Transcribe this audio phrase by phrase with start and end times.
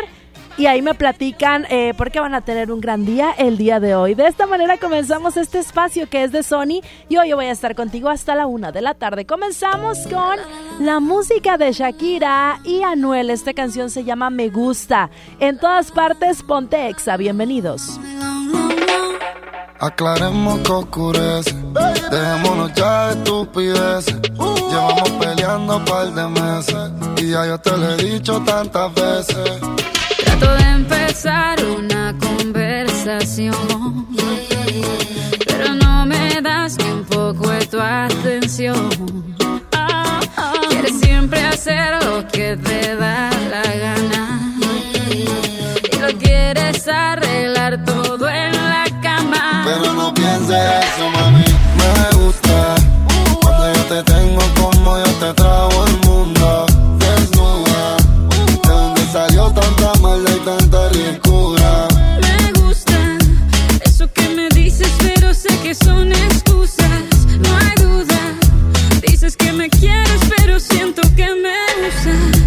[0.57, 3.81] y ahí me platican eh, por qué van a tener un gran día el día
[3.81, 4.15] de hoy.
[4.15, 7.51] De esta manera comenzamos este espacio que es de Sony y hoy yo voy a
[7.51, 9.27] estar contigo hasta la una de la tarde.
[9.27, 10.39] Comenzamos con
[10.81, 13.31] la música de Shakira y Anuel.
[13.31, 15.11] Esta canción se llama Me Gusta.
[15.41, 17.17] En todas partes, ponte exa.
[17.17, 17.99] Bienvenidos.
[19.81, 21.55] Aclaremos que oscurece,
[22.11, 24.21] dejémonos ya de estupideces.
[24.71, 29.61] Llevamos peleando un par de meses y ya yo te lo he dicho tantas veces.
[30.37, 33.55] Trato de empezar una conversación,
[35.47, 38.91] pero no me das ni un poco de tu atención.
[40.71, 44.59] Quieres siempre hacer lo que te da la gana
[45.93, 49.63] y lo quieres arreglar todo en la cama.
[49.65, 51.45] Pero no pienses eso, mami.
[51.79, 52.75] Me gusta
[53.41, 55.74] cuando yo te tengo como yo te trago
[65.75, 67.27] son excusas.
[67.41, 68.21] No hay duda.
[69.07, 72.44] Dices que me quieres, pero siento que me usas.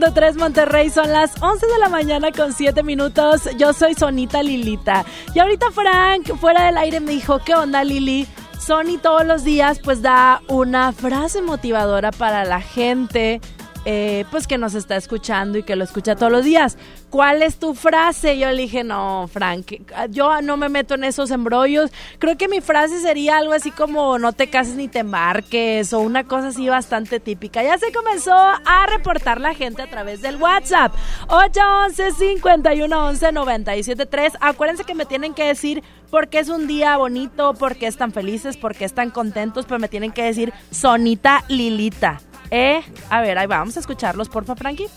[0.00, 0.90] 97.3 Monterrey.
[0.90, 3.48] Son las 11 de la mañana con 7 minutos.
[3.58, 5.04] Yo soy Sonita Lilita.
[5.34, 8.26] Y ahorita Frank, fuera del aire, me dijo, ¿qué onda Lili?
[8.58, 13.40] Sony todos los días pues da una frase motivadora para la gente
[13.84, 16.76] eh, pues que nos está escuchando y que lo escucha todos los días.
[17.08, 18.38] ¿Cuál es tu frase?
[18.38, 19.72] Yo le dije, no, Frank,
[20.10, 21.90] yo no me meto en esos embrollos.
[22.18, 26.00] Creo que mi frase sería algo así como no te cases ni te embarques o
[26.00, 27.62] una cosa así bastante típica.
[27.62, 30.94] Ya se comenzó a reportar la gente a través del WhatsApp.
[31.28, 37.54] 811 511 973 Acuérdense que me tienen que decir por qué es un día bonito,
[37.54, 42.20] por qué están felices, por qué están contentos, pero me tienen que decir Sonita Lilita.
[42.50, 44.88] Eh, a ver, ahí va, vamos a escucharlos, porfa, Frankie.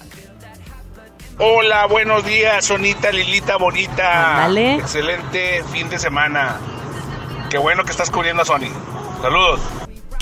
[1.39, 4.45] Hola, buenos días, Sonita, Lilita, bonita.
[4.45, 4.75] Ándale.
[4.75, 6.57] Excelente fin de semana.
[7.49, 8.69] Qué bueno que estás cubriendo a Sony.
[9.21, 9.59] Saludos.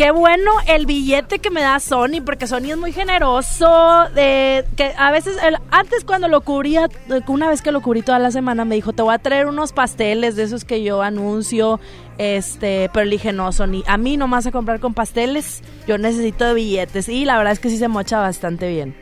[0.02, 3.70] Qué bueno el billete que me da Sony, porque Sony es muy generoso.
[4.16, 5.38] De, que a veces,
[5.70, 6.90] antes cuando lo cubría,
[7.28, 9.74] una vez que lo cubrí toda la semana, me dijo, te voy a traer unos
[9.74, 11.80] pasteles de esos que yo anuncio.
[12.18, 16.00] Este, pero le dije, no, Sony, a mí no vas a comprar con pasteles, yo
[16.00, 17.08] necesito billetes.
[17.08, 18.96] Y la verdad es que sí se mocha bastante bien.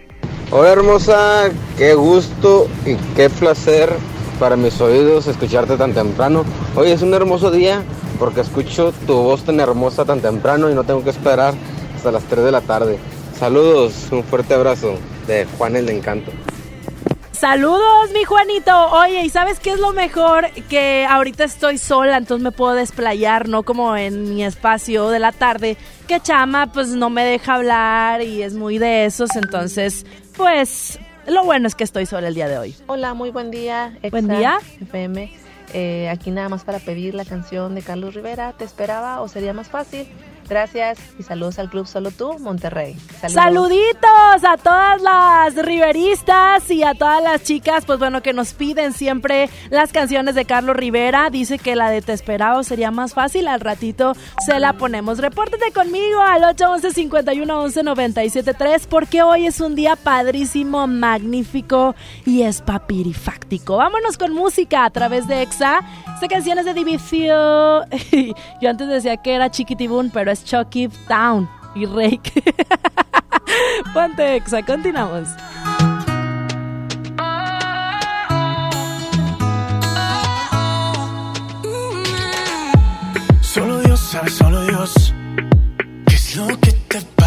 [0.52, 3.90] Hola hermosa, qué gusto y qué placer
[4.38, 6.44] para mis oídos escucharte tan temprano.
[6.75, 7.84] Hoy es un hermoso día
[8.19, 11.54] porque escucho tu voz tan hermosa tan temprano y no tengo que esperar
[11.95, 13.00] hasta las 3 de la tarde.
[13.39, 14.95] Saludos, un fuerte abrazo
[15.25, 16.31] de Juan el de Encanto.
[17.31, 18.92] Saludos, mi Juanito.
[18.92, 20.51] Oye, ¿y sabes qué es lo mejor?
[20.69, 25.31] Que ahorita estoy sola, entonces me puedo desplayar, no como en mi espacio de la
[25.31, 25.77] tarde.
[26.06, 30.06] Que Chama, pues no me deja hablar y es muy de esos, entonces,
[30.36, 32.75] pues, lo bueno es que estoy sola el día de hoy.
[32.88, 33.98] Hola, muy buen día.
[34.01, 34.60] Exa Buen día.
[34.81, 35.31] FM.
[35.69, 38.54] Eh, aquí nada más para pedir la canción de Carlos Rivera.
[38.54, 40.07] ¿Te esperaba o sería más fácil?
[40.50, 42.98] Gracias y saludos al club Solo Tú, Monterrey.
[43.22, 43.34] Saludos.
[43.34, 48.94] Saluditos a todas las riveristas y a todas las chicas, pues bueno, que nos piden
[48.94, 51.30] siempre las canciones de Carlos Rivera.
[51.30, 54.13] Dice que la de Te Esperado sería más fácil, al ratito
[54.44, 55.19] se la ponemos.
[55.19, 61.94] Repórtate conmigo al 811 51 11 973 porque hoy es un día padrísimo, magnífico
[62.25, 63.78] y es papirifáctico.
[63.78, 65.81] Vámonos con música a través de EXA.
[66.16, 67.86] Esta canción es de Divicio.
[68.62, 72.44] Yo antes decía que era Chiquitibun, pero es Chucky Town y Rake.
[73.94, 75.27] Ponte Exa, continuamos.
[83.41, 85.13] Solo Dios solo Dios.
[86.07, 87.19] ¿Qué es lo que te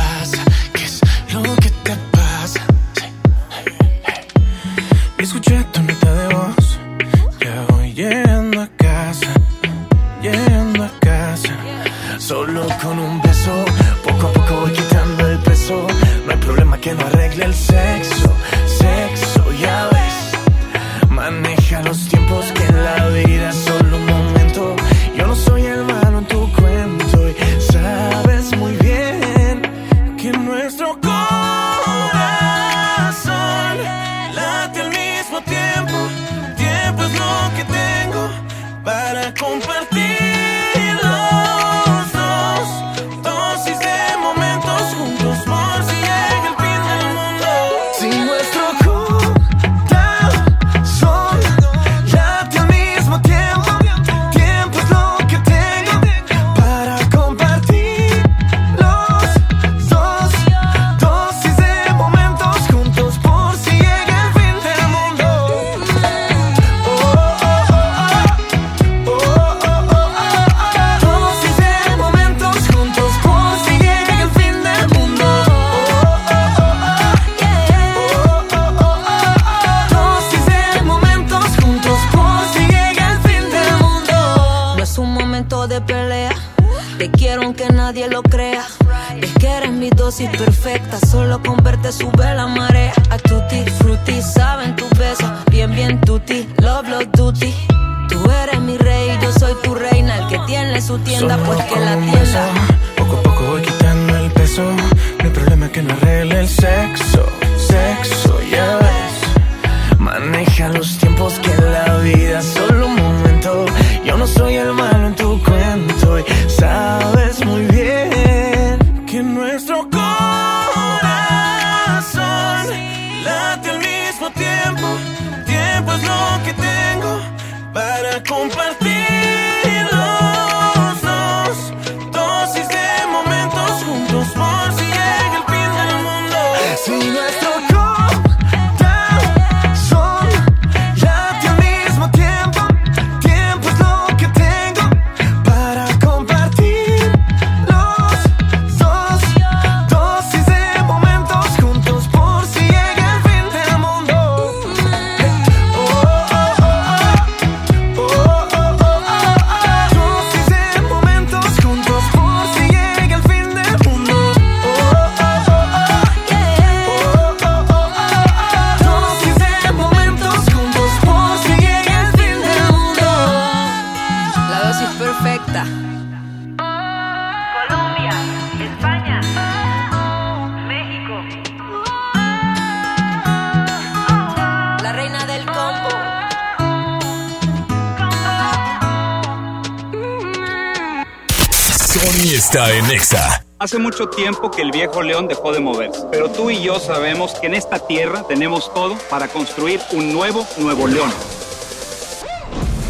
[193.93, 197.47] mucho tiempo que el viejo león dejó de moverse, pero tú y yo sabemos que
[197.47, 201.11] en esta tierra tenemos todo para construir un nuevo Nuevo León.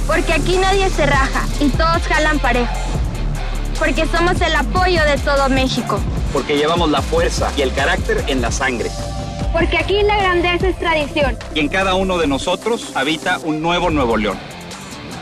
[0.06, 2.72] Porque aquí nadie se raja y todos jalan parejo.
[3.80, 5.98] Porque somos el apoyo de todo México.
[6.32, 8.88] Porque llevamos la fuerza y el carácter en la sangre.
[9.52, 11.36] Porque aquí la grandeza es tradición.
[11.52, 14.38] Y en cada uno de nosotros habita un nuevo Nuevo León.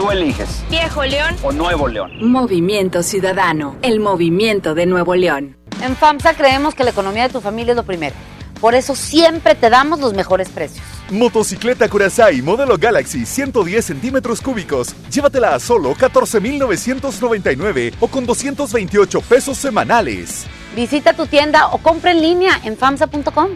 [0.01, 0.63] Tú eliges.
[0.71, 2.11] Viejo León o Nuevo León.
[2.21, 5.60] Movimiento Ciudadano, el movimiento de Nuevo León.
[5.83, 8.15] En FAMSA creemos que la economía de tu familia es lo primero.
[8.61, 10.85] Por eso siempre te damos los mejores precios.
[11.11, 14.95] Motocicleta Curaçao modelo Galaxy 110 centímetros cúbicos.
[15.11, 20.47] Llévatela a solo 14,999 o con 228 pesos semanales.
[20.77, 23.49] Visita tu tienda o compra en línea en famsa.com.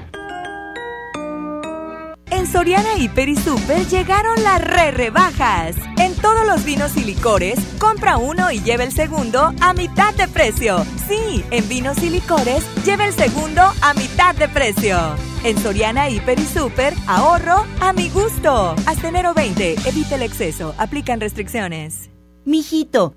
[2.55, 5.75] Soriana Hiper y Super llegaron las re rebajas.
[5.99, 10.29] En todos los vinos y licores, compra uno y lleva el segundo a mitad de
[10.29, 10.85] precio.
[11.09, 14.97] Sí, en vinos y licores, lleva el segundo a mitad de precio.
[15.43, 18.77] En Soriana Hiper y Super, ahorro a mi gusto.
[18.87, 22.09] Hasta enero 20, evita el exceso, aplican restricciones.
[22.45, 23.17] Mijito,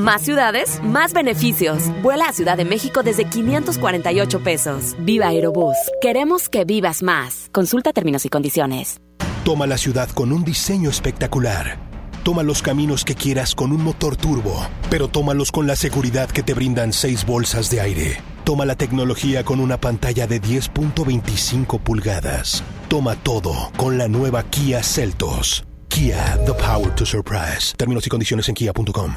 [0.00, 1.82] Más ciudades, más beneficios.
[2.00, 4.96] Vuela a Ciudad de México desde 548 pesos.
[5.00, 5.76] Viva Aerobús.
[6.00, 7.50] Queremos que vivas más.
[7.52, 8.98] Consulta términos y condiciones.
[9.44, 11.78] Toma la ciudad con un diseño espectacular.
[12.22, 16.42] Toma los caminos que quieras con un motor turbo, pero tómalos con la seguridad que
[16.42, 18.22] te brindan seis bolsas de aire.
[18.44, 22.64] Toma la tecnología con una pantalla de 10.25 pulgadas.
[22.88, 25.62] Toma todo con la nueva Kia Celtos.
[25.88, 27.74] Kia, the power to surprise.
[27.76, 29.16] Términos y condiciones en kia.com.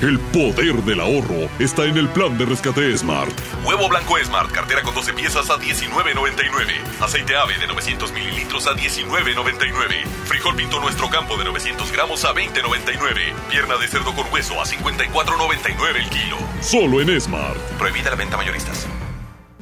[0.00, 3.32] El poder del ahorro está en el plan de rescate Smart.
[3.64, 7.00] Huevo blanco Smart, cartera con 12 piezas a 19.99.
[7.00, 10.04] Aceite ave de 900 mililitros a 19.99.
[10.24, 13.32] Frijol pinto nuestro campo de 900 gramos a 20.99.
[13.50, 16.38] Pierna de cerdo con hueso a 54.99 el kilo.
[16.60, 17.58] Solo en Smart.
[17.78, 18.86] Prohibida la venta mayoristas.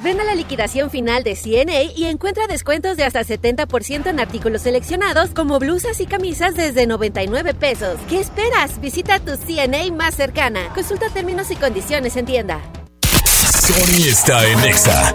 [0.02, 4.62] Ven a la liquidación final de CNA y encuentra descuentos de hasta 70% en artículos
[4.62, 8.00] seleccionados como blusas y camisas desde 99 pesos.
[8.08, 8.80] ¿Qué esperas?
[8.80, 10.72] Visita tu CNA más cercana.
[10.74, 12.60] Consulta términos y condiciones en tienda.
[13.04, 15.14] Sony está en Exa.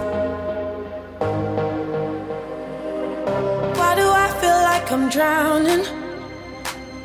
[3.76, 5.84] Why do I feel like I'm drowning?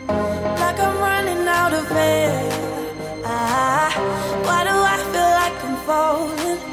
[0.08, 2.50] Like I'm running out of air.
[3.26, 3.92] Ah,
[4.46, 6.73] why do I feel like I'm falling?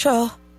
[0.00, 0.49] Central.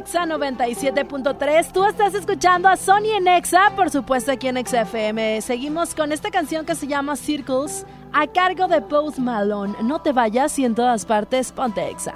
[0.00, 1.72] Exa 97.3.
[1.72, 5.42] Tú estás escuchando a Sony en Exa, por supuesto aquí en Exa FM.
[5.42, 9.74] Seguimos con esta canción que se llama Circles, a cargo de Post Malone.
[9.82, 12.14] No te vayas y en todas partes ponte Exa.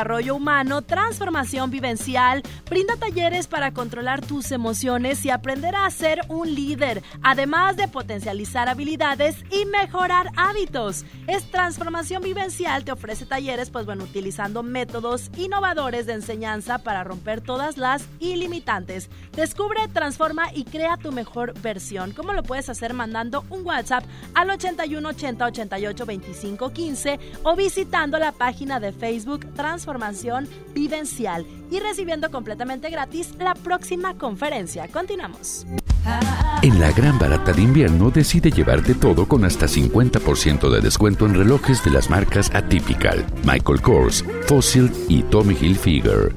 [0.00, 6.54] Desarrollo Humano, Transformación Vivencial, brinda talleres para controlar tus emociones y aprender a ser un
[6.54, 11.06] líder, además de potencializar habilidades y mejorar hábitos.
[11.26, 17.40] Es Transformación Vivencial te ofrece talleres, pues bueno, utilizando métodos innovadores de enseñanza para romper
[17.40, 19.08] todas las ilimitantes.
[19.32, 22.12] Descubre, transforma y crea tu mejor versión.
[22.12, 22.92] ¿Cómo lo puedes hacer?
[22.92, 29.54] Mandando un WhatsApp al 81 80 88 25 15 o visitando la página de Facebook
[29.54, 31.29] Transformación Vivencial
[31.70, 34.88] y recibiendo completamente gratis la próxima conferencia.
[34.88, 35.66] Continuamos.
[36.62, 41.34] En la gran barata de invierno decide llevarte todo con hasta 50% de descuento en
[41.34, 46.34] relojes de las marcas Atypical, Michael Kors, Fossil y Tommy Hilfiger.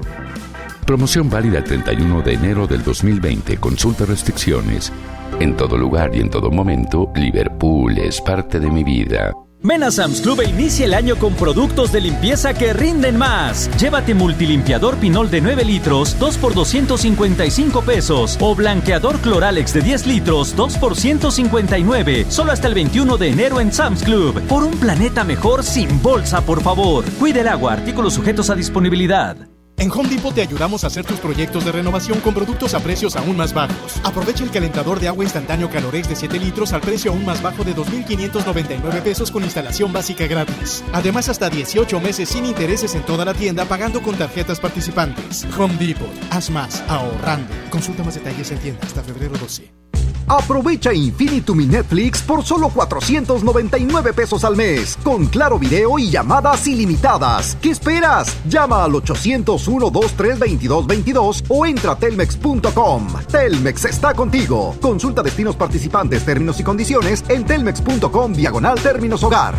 [0.86, 3.58] Promoción válida el 31 de enero del 2020.
[3.58, 4.92] Consulta restricciones.
[5.40, 9.34] En todo lugar y en todo momento, Liverpool es parte de mi vida.
[9.66, 13.70] Ven Sam's Club e inicia el año con productos de limpieza que rinden más.
[13.80, 18.38] Llévate multilimpiador Pinol de 9 litros, 2 por 255 pesos.
[18.42, 22.26] O blanqueador Cloralex de 10 litros, 2 por 159.
[22.28, 24.42] Solo hasta el 21 de enero en Sam's Club.
[24.48, 27.06] Por un planeta mejor sin bolsa, por favor.
[27.18, 29.53] Cuide el agua, artículos sujetos a disponibilidad.
[29.84, 33.18] En Home Depot te ayudamos a hacer tus proyectos de renovación con productos a precios
[33.18, 34.00] aún más bajos.
[34.06, 37.66] Aprovecha el calentador de agua instantáneo Calorex de 7 litros al precio aún más bajo
[37.66, 40.86] de 2.599 pesos con instalación básica gratis.
[40.94, 45.46] Además, hasta 18 meses sin intereses en toda la tienda pagando con tarjetas participantes.
[45.58, 46.08] Home Depot.
[46.30, 47.54] Haz más ahorrando.
[47.70, 49.83] Consulta más detalles en tienda hasta febrero 12.
[50.28, 56.66] Aprovecha Infinitum mi Netflix por solo 499 pesos al mes, con claro video y llamadas
[56.68, 57.58] ilimitadas.
[57.62, 58.38] ¿Qué esperas?
[58.48, 63.08] Llama al 801-232222 o entra a telmex.com.
[63.32, 64.76] Telmex está contigo.
[64.82, 69.56] Consulta destinos participantes, términos y condiciones en telmex.com diagonal términos hogar.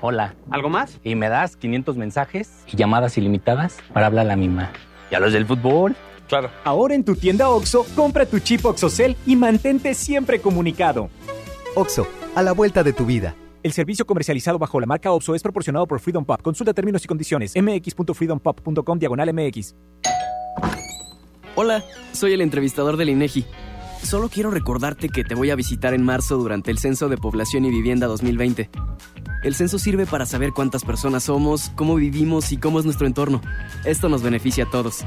[0.00, 0.34] Hola.
[0.50, 0.98] ¿Algo más?
[1.04, 4.70] Y me das 500 mensajes y llamadas ilimitadas para hablar a la misma.
[5.10, 5.96] ¿Y a los del fútbol?
[6.30, 6.48] Claro.
[6.62, 11.10] Ahora en tu tienda OXO, compra tu chip OXOCEL y mantente siempre comunicado.
[11.74, 13.34] OXO, a la vuelta de tu vida.
[13.64, 16.40] El servicio comercializado bajo la marca OXO es proporcionado por Freedom Pop.
[16.40, 17.54] Consulta términos y condiciones.
[17.60, 19.74] mx.freedompop.com diagonal mx.
[21.56, 23.44] Hola, soy el entrevistador del INEGI.
[24.04, 27.64] Solo quiero recordarte que te voy a visitar en marzo durante el Censo de Población
[27.64, 28.70] y Vivienda 2020.
[29.42, 33.40] El censo sirve para saber cuántas personas somos, cómo vivimos y cómo es nuestro entorno.
[33.84, 35.04] Esto nos beneficia a todos.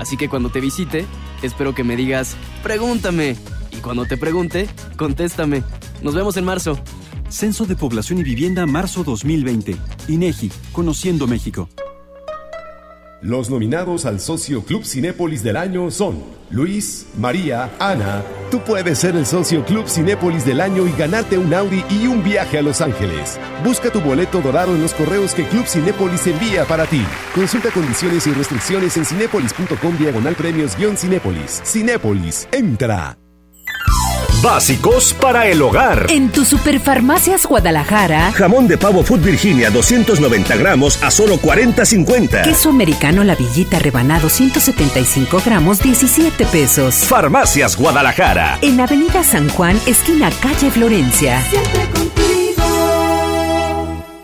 [0.00, 1.04] Así que cuando te visite,
[1.42, 3.36] espero que me digas, pregúntame.
[3.70, 5.62] Y cuando te pregunte, contéstame.
[6.00, 6.78] Nos vemos en marzo.
[7.28, 9.76] Censo de Población y Vivienda marzo 2020.
[10.08, 11.68] INEGI, Conociendo México.
[13.22, 18.22] Los nominados al Socio Club Cinépolis del año son Luis, María, Ana.
[18.50, 22.24] Tú puedes ser el Socio Club Cinépolis del año y ganarte un Audi y un
[22.24, 23.38] viaje a Los Ángeles.
[23.62, 27.04] Busca tu boleto dorado en los correos que Club Cinépolis envía para ti.
[27.34, 31.60] Consulta condiciones y restricciones en cinépolis.com diagonal premios-cinépolis.
[31.62, 33.18] Cinépolis, entra.
[34.42, 36.06] Básicos para el hogar.
[36.08, 38.32] En tu Superfarmacias Guadalajara.
[38.32, 42.44] Jamón de pavo Food Virginia 290 gramos a solo 40.50.
[42.44, 46.94] Queso americano La Villita rebanado 175 gramos 17 pesos.
[47.04, 48.58] Farmacias Guadalajara.
[48.62, 51.42] En Avenida San Juan, esquina calle Florencia.
[51.50, 51.99] Siempre contigo.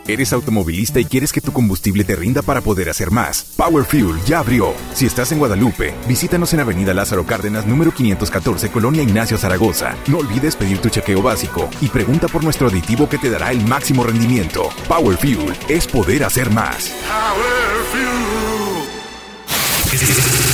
[0.07, 3.43] ¿Eres automovilista y quieres que tu combustible te rinda para poder hacer más?
[3.57, 4.73] Power Fuel ya abrió.
[4.93, 9.95] Si estás en Guadalupe, visítanos en Avenida Lázaro Cárdenas, número 514, Colonia Ignacio Zaragoza.
[10.07, 13.61] No olvides pedir tu chequeo básico y pregunta por nuestro aditivo que te dará el
[13.67, 14.69] máximo rendimiento.
[14.87, 16.93] Power Fuel es poder hacer más.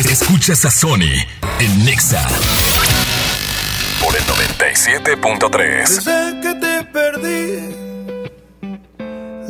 [0.09, 1.13] Escuchas a Sony
[1.59, 2.27] en Nexa
[4.03, 5.87] por el 97.3.
[5.87, 7.92] Desde que te perdí,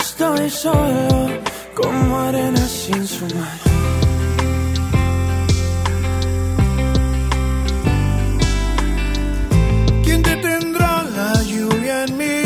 [0.00, 1.28] Estoy solo
[1.76, 3.58] como arena sin su mar.
[10.02, 12.42] ¿Quién detendrá la lluvia en mí?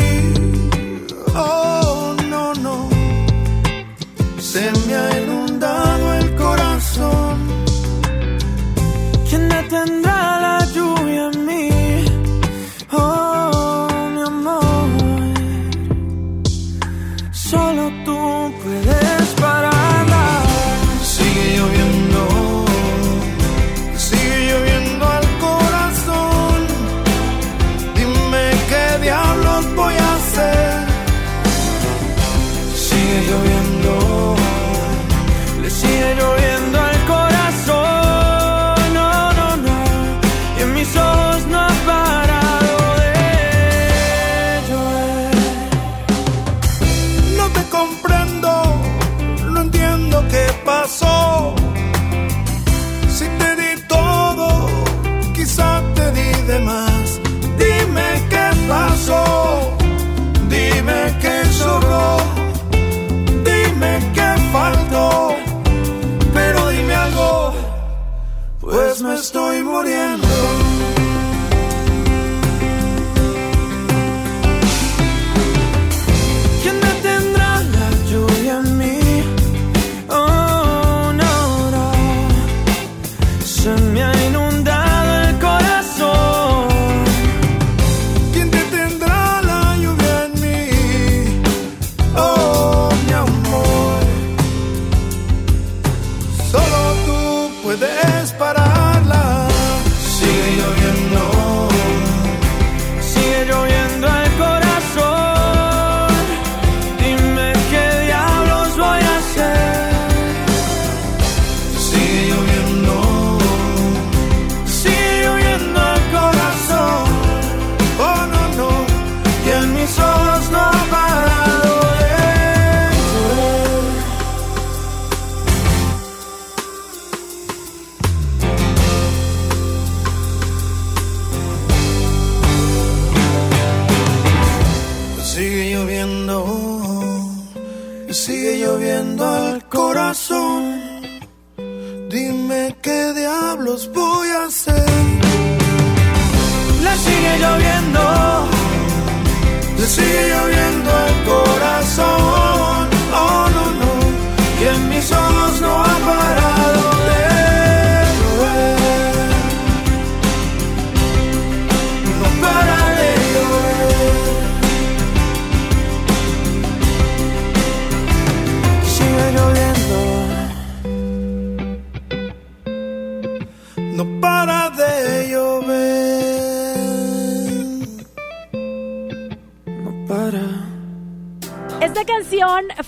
[1.35, 2.89] Oh, no, no.
[4.39, 4.88] Se me
[69.29, 70.48] estoy muriendo.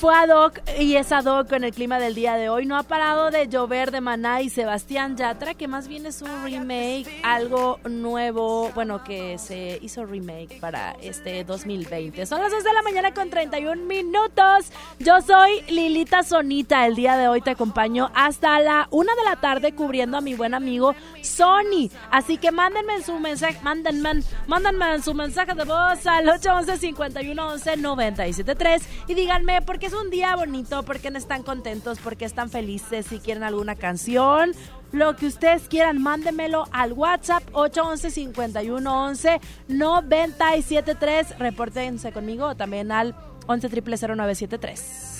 [0.01, 2.65] Fue ad hoc y es ad hoc con el clima del día de hoy.
[2.65, 6.43] No ha parado de llover de Maná y Sebastián Yatra, que más bien es un
[6.43, 12.25] remake, algo nuevo, bueno, que se hizo remake para este 2020.
[12.25, 14.71] Son las 2 de la mañana con 31 minutos.
[14.99, 16.85] Yo soy Lilita Sonita.
[16.85, 20.33] El día de hoy te acompaño hasta la 1 de la tarde cubriendo a mi
[20.33, 21.89] buen amigo Sony.
[22.11, 28.83] Así que mándenme su mensaje, mándenme, mándenme su mensaje de voz al 811 511 973
[29.07, 32.25] y díganme por qué es un día bonito, por qué no están contentos, por qué
[32.25, 34.53] están felices, si quieren alguna canción.
[34.91, 43.15] Lo que ustedes quieran, mándenmelo al WhatsApp 811 511 973 Repórtense conmigo o también al
[43.47, 45.11] 11 0973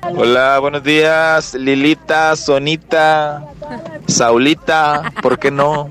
[0.00, 3.48] Hola, buenos días, Lilita, Sonita,
[4.06, 5.90] Saulita, ¿por qué no?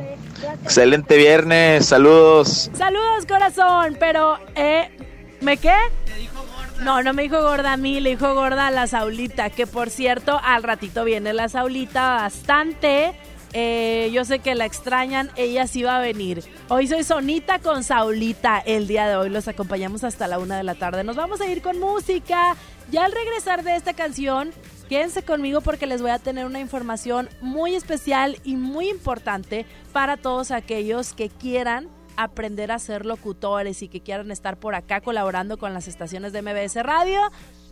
[0.63, 2.71] Excelente viernes, saludos.
[2.73, 4.89] Saludos, corazón, pero, eh,
[5.41, 5.75] ¿me qué?
[6.81, 9.89] No, no me dijo gorda a mí, le dijo gorda a la Saulita, que por
[9.89, 13.13] cierto, al ratito viene la Saulita bastante.
[13.53, 16.43] Eh, yo sé que la extrañan, ella sí va a venir.
[16.69, 18.59] Hoy soy Sonita con Saulita.
[18.59, 21.03] El día de hoy los acompañamos hasta la una de la tarde.
[21.03, 22.55] Nos vamos a ir con música.
[22.91, 24.51] Ya al regresar de esta canción,
[24.87, 30.15] quédense conmigo porque les voy a tener una información muy especial y muy importante para
[30.17, 35.58] todos aquellos que quieran aprender a ser locutores y que quieran estar por acá colaborando
[35.58, 37.19] con las estaciones de MBS Radio.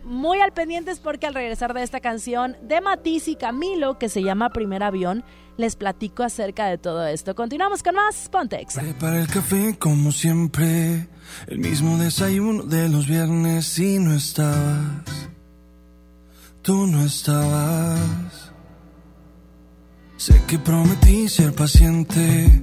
[0.04, 4.22] Muy al pendientes porque al regresar de esta canción de Matisse y Camilo, que se
[4.22, 5.24] llama Primer Avión,
[5.56, 7.34] les platico acerca de todo esto.
[7.34, 8.74] Continuamos con más Pontex.
[8.74, 11.08] Prepara el café como siempre,
[11.48, 15.28] el mismo desayuno de los viernes y no estabas.
[16.62, 18.52] Tú no estabas.
[20.16, 22.62] Sé que prometí ser paciente,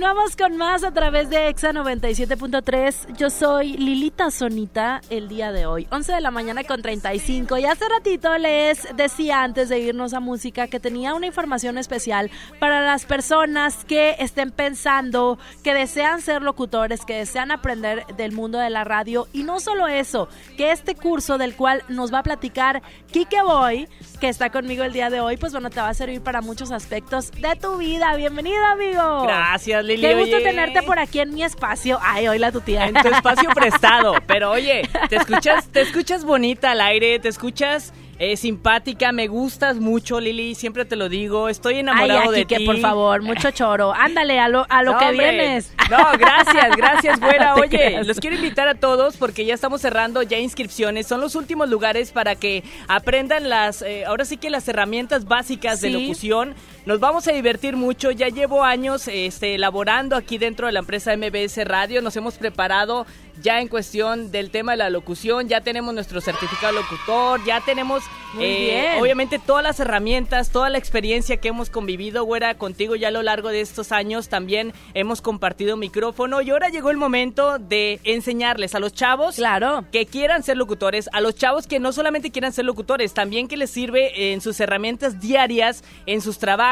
[0.00, 3.18] continuamos con más a través de Exa 97.3.
[3.18, 7.58] Yo soy Lilita Sonita el día de hoy, 11 de la mañana con 35.
[7.58, 12.30] Y hace ratito les decía antes de irnos a música que tenía una información especial
[12.58, 18.58] para las personas que estén pensando, que desean ser locutores, que desean aprender del mundo
[18.58, 19.28] de la radio.
[19.34, 22.80] Y no solo eso, que este curso del cual nos va a platicar
[23.12, 23.86] Kike Boy,
[24.18, 26.72] que está conmigo el día de hoy, pues bueno, te va a servir para muchos
[26.72, 28.16] aspectos de tu vida.
[28.16, 29.24] Bienvenido, amigo.
[29.24, 30.08] Gracias, Lili.
[30.08, 30.44] Qué gusto Oye.
[30.44, 31.98] tenerte por aquí en mi espacio.
[32.02, 32.86] Ay, hoy la tu tía.
[32.86, 34.14] En tu espacio prestado.
[34.26, 39.76] Pero oye, te escuchas, te escuchas bonita al aire, te escuchas eh, simpática, me gustas
[39.76, 41.48] mucho, Lili, siempre te lo digo.
[41.48, 42.60] Estoy enamorado Ay, de aquí ti.
[42.60, 43.94] que por favor, mucho choro.
[43.94, 45.30] Ándale, a lo, a lo No, que hombre.
[45.30, 45.72] vienes.
[45.90, 47.18] No, gracias, gracias.
[47.20, 48.06] No te Oye, creas.
[48.06, 51.06] los quiero invitar a todos porque ya estamos cerrando ya inscripciones.
[51.06, 55.80] Son los últimos lugares para que aprendan las, eh, ahora sí que las herramientas básicas
[55.80, 56.54] de locución.
[56.86, 58.10] Nos vamos a divertir mucho.
[58.10, 62.00] Ya llevo años este, elaborando aquí dentro de la empresa MBS Radio.
[62.00, 63.06] Nos hemos preparado
[63.42, 65.46] ya en cuestión del tema de la locución.
[65.46, 67.44] Ya tenemos nuestro certificado locutor.
[67.44, 69.00] Ya tenemos, Muy eh, bien.
[69.02, 73.22] obviamente, todas las herramientas, toda la experiencia que hemos convivido, güera, contigo ya a lo
[73.22, 74.28] largo de estos años.
[74.28, 76.40] También hemos compartido micrófono.
[76.40, 79.84] Y ahora llegó el momento de enseñarles a los chavos claro.
[79.92, 83.58] que quieran ser locutores, a los chavos que no solamente quieran ser locutores, también que
[83.58, 86.69] les sirve en sus herramientas diarias, en sus trabajos,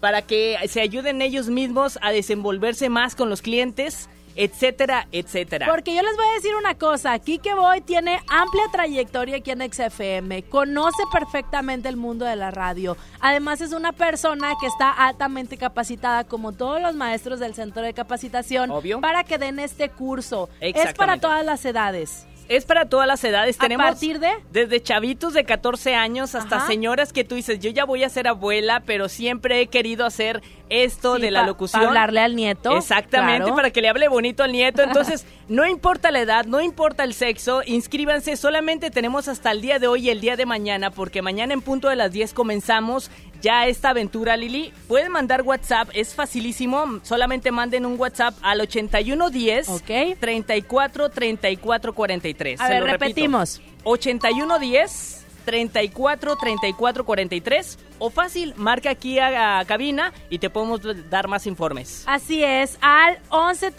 [0.00, 5.66] para que se ayuden ellos mismos a desenvolverse más con los clientes, etcétera, etcétera.
[5.66, 9.72] Porque yo les voy a decir una cosa, Kike Boy tiene amplia trayectoria aquí en
[9.72, 12.96] XFM, conoce perfectamente el mundo de la radio.
[13.20, 17.94] Además es una persona que está altamente capacitada como todos los maestros del centro de
[17.94, 19.00] capacitación Obvio.
[19.00, 20.48] para que den este curso.
[20.60, 22.26] Es para todas las edades.
[22.48, 23.56] Es para todas las edades.
[23.58, 24.30] ¿A Tenemos partir de?
[24.52, 26.66] desde chavitos de 14 años hasta Ajá.
[26.66, 30.42] señoras que tú dices, yo ya voy a ser abuela, pero siempre he querido hacer
[30.68, 31.82] esto Sí, de la locución.
[31.82, 32.76] pa hablarle al nieto.
[32.76, 33.56] Exactamente, claro.
[33.56, 34.82] para que le hable bonito al nieto.
[34.82, 38.36] Entonces, no importa la edad, no importa el sexo, inscríbanse.
[38.36, 41.60] Solamente tenemos hasta el día de hoy y el día de mañana, porque mañana en
[41.62, 43.10] punto de las 10 comenzamos
[43.42, 44.72] ya esta aventura, Lili.
[44.88, 47.00] Pueden mandar WhatsApp, es facilísimo.
[47.02, 50.18] Solamente manden un WhatsApp al 8110 Ok.
[50.18, 52.60] 34 34 43.
[52.60, 53.60] A Se ver, repetimos.
[53.84, 61.28] 8110 34 34 43 o fácil, marca aquí a, a cabina y te podemos dar
[61.28, 62.04] más informes.
[62.06, 63.72] Así es, al 11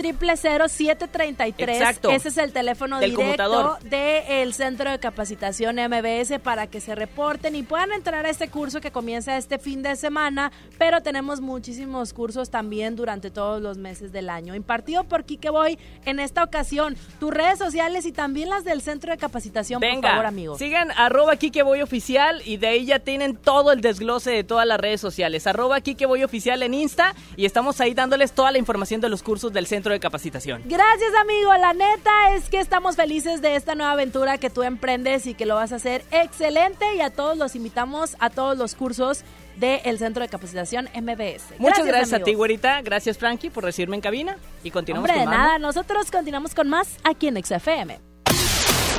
[0.67, 2.09] 733 Exacto.
[2.09, 7.55] Ese es el teléfono Del directo del Centro de Capacitación MBS para que se reporten
[7.55, 12.13] y puedan entrar a este curso que comienza este fin de semana, pero tenemos muchísimos
[12.13, 14.55] cursos también durante todos los meses del año.
[14.55, 19.11] Impartido por Kike Boy en esta ocasión, tus redes sociales y también las del Centro
[19.11, 20.57] de Capacitación, por Venga, favor, amigo.
[20.57, 24.65] sigan arroba Kike Boy Oficial y de ahí ya tienen todo el desglose de todas
[24.65, 25.47] las redes sociales.
[25.47, 29.21] Arroba Kike Boy Oficial en Insta y estamos ahí dándoles toda la información de los
[29.21, 30.61] cursos del Centro de Capacitación.
[30.65, 35.27] Gracias amigo, la neta es que estamos felices de esta nueva aventura que tú emprendes
[35.27, 38.75] y que lo vas a hacer excelente y a todos los invitamos a todos los
[38.75, 39.23] cursos
[39.57, 41.59] del Centro de Capacitación MBS.
[41.59, 42.81] Muchas gracias, a ti, güerita.
[42.81, 45.45] Gracias, Frankie, por recibirme en cabina y continuamos Hombre, de con más, ¿no?
[45.45, 47.99] nada, nosotros continuamos con más aquí en XFM.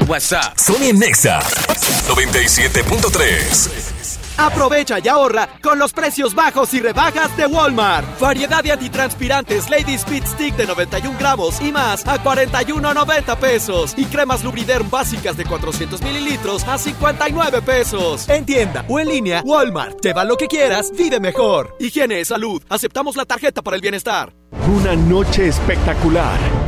[0.09, 0.56] WhatsApp.
[0.56, 4.38] Sony Nexa 97.3.
[4.38, 8.18] Aprovecha y ahorra con los precios bajos y rebajas de Walmart.
[8.18, 13.92] Variedad de antitranspirantes Lady Speed Stick de 91 gramos y más a 41.90 pesos.
[13.96, 18.28] Y cremas Lubriderm básicas de 400 mililitros a 59 pesos.
[18.28, 20.00] En tienda o en línea, Walmart.
[20.00, 21.76] Lleva lo que quieras, vive mejor.
[21.80, 22.62] Higiene, salud.
[22.70, 24.32] Aceptamos la tarjeta para el bienestar.
[24.68, 26.67] Una noche espectacular.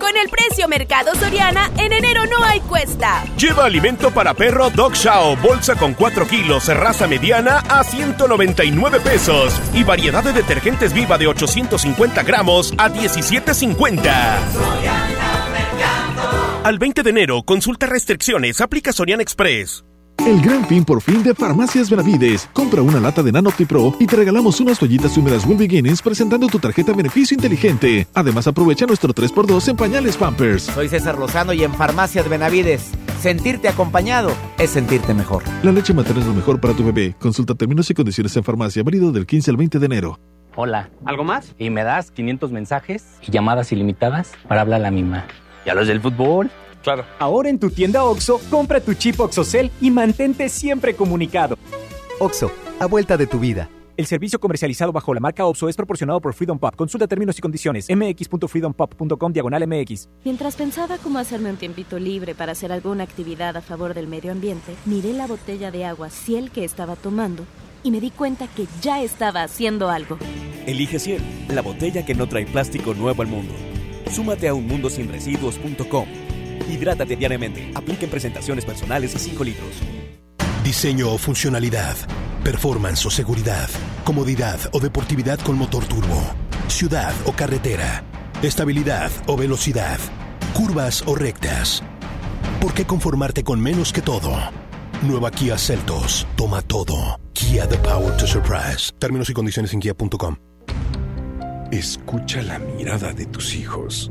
[0.00, 3.22] Con el precio Mercado Soriana, en enero no hay cuesta.
[3.36, 9.60] Lleva alimento para perro Dog Chow, bolsa con 4 kilos, raza mediana a 199 pesos.
[9.74, 14.10] Y variedad de detergentes viva de 850 gramos a 17.50.
[16.64, 19.84] Al 20 de enero, consulta restricciones, aplica Sorian Express.
[20.26, 22.48] El gran fin por fin de Farmacias Benavides.
[22.52, 26.46] Compra una lata de Nano Pro y te regalamos unas toallitas húmedas Wool Beginnings presentando
[26.46, 28.06] tu tarjeta beneficio inteligente.
[28.12, 30.64] Además, aprovecha nuestro 3x2 en pañales Pampers.
[30.64, 32.90] Soy César Lozano y en Farmacias Benavides.
[33.18, 35.42] Sentirte acompañado es sentirte mejor.
[35.62, 37.16] La leche materna es lo mejor para tu bebé.
[37.18, 40.20] Consulta términos y condiciones en farmacia, válido del 15 al 20 de enero.
[40.54, 40.90] Hola.
[41.06, 41.54] ¿Algo más?
[41.58, 45.24] Y me das 500 mensajes y llamadas ilimitadas para hablar a la misma.
[45.64, 46.50] ¿Y a los del fútbol?
[46.82, 47.04] Claro.
[47.18, 51.56] Ahora en tu tienda OXO, compra tu chip OXOCEL y mantente siempre comunicado.
[52.18, 53.68] OXO, a vuelta de tu vida.
[54.00, 56.74] El servicio comercializado bajo la marca OPSO es proporcionado por Freedom Pop.
[56.74, 57.86] Consulta términos y condiciones.
[57.94, 60.08] mx.freedompop.com diagonal mx.
[60.24, 64.32] Mientras pensaba cómo hacerme un tiempito libre para hacer alguna actividad a favor del medio
[64.32, 67.44] ambiente, miré la botella de agua Ciel que estaba tomando
[67.82, 70.16] y me di cuenta que ya estaba haciendo algo.
[70.64, 71.20] Elige Ciel,
[71.50, 73.52] la botella que no trae plástico nuevo al mundo.
[74.10, 76.29] Súmate a unmundosinresiduos.com.
[76.70, 77.72] Hidrátate diariamente.
[77.74, 79.70] Apliquen presentaciones personales y 5 litros.
[80.64, 81.96] Diseño o funcionalidad.
[82.44, 83.68] Performance o seguridad.
[84.04, 86.22] Comodidad o deportividad con motor turbo.
[86.68, 88.04] Ciudad o carretera.
[88.42, 89.98] Estabilidad o velocidad.
[90.54, 91.82] Curvas o rectas.
[92.60, 94.32] ¿Por qué conformarte con menos que todo?
[95.02, 96.26] Nueva Kia Celtos.
[96.36, 97.18] Toma todo.
[97.32, 98.92] Kia The Power to Surprise.
[98.98, 100.36] Términos y condiciones en kia.com.
[101.72, 104.10] Escucha la mirada de tus hijos.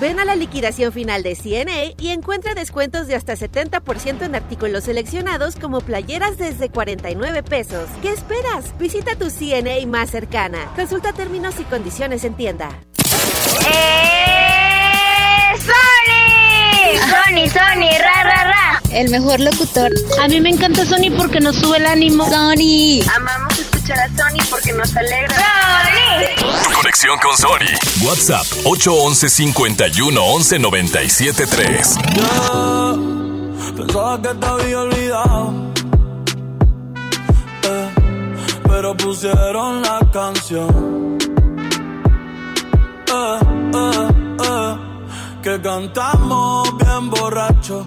[0.00, 4.84] Ven a la liquidación final de CNA y encuentra descuentos de hasta 70% en artículos
[4.84, 7.88] seleccionados como playeras desde 49 pesos.
[8.00, 8.76] ¿Qué esperas?
[8.78, 10.72] Visita tu CNA más cercana.
[10.76, 12.70] Consulta términos y condiciones en tienda.
[13.66, 14.32] ¡Eh!
[15.58, 16.98] ¡Sony!
[16.98, 18.82] Sony, Sony, ra, ra, ra.
[18.92, 19.92] El mejor locutor.
[20.20, 22.24] A mí me encanta Sony porque nos sube el ánimo.
[22.28, 23.02] Sony.
[23.14, 25.36] Amamos escuchar a Sony porque nos alegra.
[25.36, 26.72] ¡Sony!
[26.74, 28.06] Conexión con Sony.
[28.06, 31.96] WhatsApp 811 51 11 97 3.
[33.76, 35.72] Pensaba que te había olvidado.
[37.64, 37.90] Eh,
[38.68, 41.18] pero pusieron la canción.
[43.08, 43.38] Eh,
[43.74, 44.08] eh,
[44.44, 44.76] eh,
[45.42, 47.86] que cantamos bien borracho,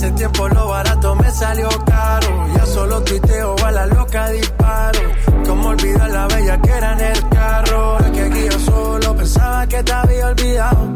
[0.00, 2.46] Hace tiempo lo barato me salió caro.
[2.56, 4.98] Ya solo tuiteo a la loca disparo.
[5.44, 7.98] Como olvidar la bella que era en el carro.
[7.98, 10.88] Es que aquí yo solo pensaba que te había olvidado.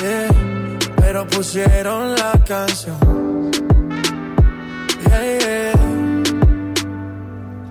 [0.00, 3.50] Yeah, pero pusieron la canción.
[5.08, 5.95] Yeah, yeah.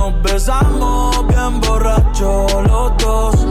[0.00, 3.50] nos besamos bien borracho los dos.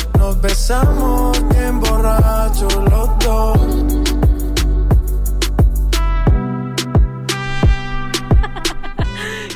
[0.21, 3.57] nos besamos bien borrachos los dos.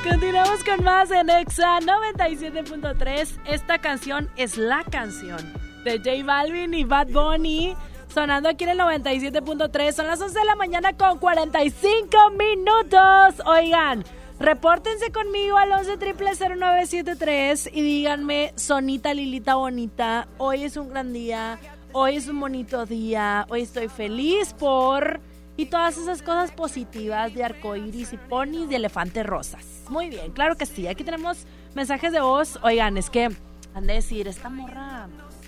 [0.04, 3.40] Continuamos con más en Exa 97.3.
[3.46, 5.38] Esta canción es la canción
[5.84, 7.76] de J Balvin y Bad Bunny
[8.12, 9.92] sonando aquí en el 97.3.
[9.92, 13.46] Son las 11 de la mañana con 45 minutos.
[13.46, 14.04] Oigan,
[14.40, 21.60] repórtense conmigo al 11 0973 y díganme, Sonita Lilita Bonita, hoy es un gran día,
[21.94, 25.22] hoy es un bonito día, hoy estoy feliz por...
[25.58, 29.84] Y todas esas cosas positivas de arcoíris y ponis de elefantes rosas.
[29.88, 30.86] Muy bien, claro que sí.
[30.86, 32.60] Aquí tenemos mensajes de voz.
[32.62, 33.30] Oigan, es que
[33.74, 35.08] han de decir, esta morra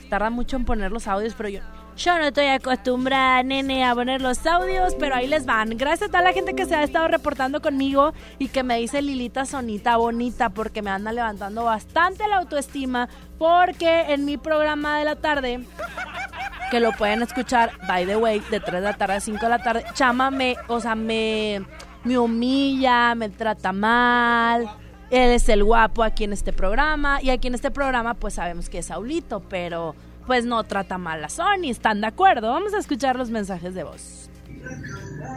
[0.09, 1.59] tarda mucho en poner los audios, pero yo,
[1.97, 5.77] yo no estoy acostumbrada, nene, a poner los audios, pero ahí les van.
[5.77, 9.01] Gracias a toda la gente que se ha estado reportando conmigo y que me dice
[9.01, 15.05] Lilita Sonita bonita, porque me anda levantando bastante la autoestima, porque en mi programa de
[15.05, 15.61] la tarde,
[16.69, 19.49] que lo pueden escuchar, by the way, de 3 de la tarde a 5 de
[19.49, 21.65] la tarde, Chama me, o sea, me,
[22.03, 24.69] me humilla, me trata mal.
[25.09, 28.69] Él es el guapo aquí en este programa y aquí en este programa pues sabemos
[28.69, 29.95] que es Saulito, pero
[30.27, 32.49] pues no trata mal a Sony, ¿están de acuerdo?
[32.49, 34.29] Vamos a escuchar los mensajes de voz.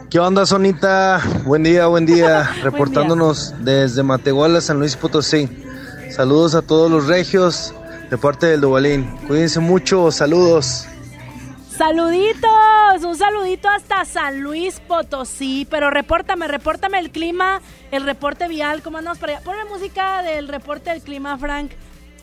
[0.09, 1.21] ¿Qué onda, Sonita?
[1.45, 2.51] Buen día, buen día.
[2.61, 5.49] Reportándonos desde Matehuala, San Luis Potosí.
[6.11, 7.73] Saludos a todos los regios
[8.09, 9.09] de parte del Dubalín.
[9.27, 10.85] Cuídense mucho, saludos.
[11.69, 17.61] Saluditos, un saludito hasta San Luis Potosí, pero repórtame, repórtame el clima,
[17.91, 19.43] el reporte vial, ¿cómo andamos para allá?
[19.43, 21.71] Ponme música del reporte del clima, Frank.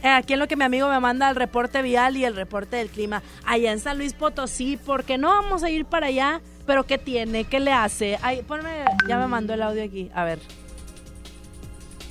[0.03, 2.76] Eh, aquí en lo que mi amigo me manda el reporte vial y el reporte
[2.76, 3.22] del clima.
[3.44, 7.44] Allá en San Luis Potosí, porque no vamos a ir para allá, pero ¿qué tiene?
[7.44, 8.18] ¿Qué le hace?
[8.22, 10.38] Ay, ponme, ya me mandó el audio aquí, a ver.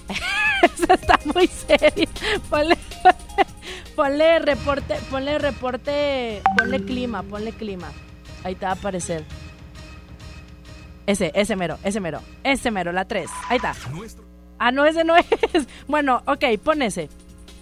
[0.64, 2.10] Eso está muy serio.
[2.50, 2.78] Ponle,
[3.96, 7.90] ponle, reporte, ponle reporte, ponle clima, ponle clima.
[8.44, 9.24] Ahí te va a aparecer.
[11.06, 13.30] Ese, ese mero, ese mero, ese mero, la 3.
[13.48, 13.74] Ahí está.
[14.60, 15.26] Ah, no, ese no es.
[15.88, 17.10] Bueno, ok, pon ese.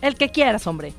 [0.01, 0.93] El que quieras, hombre.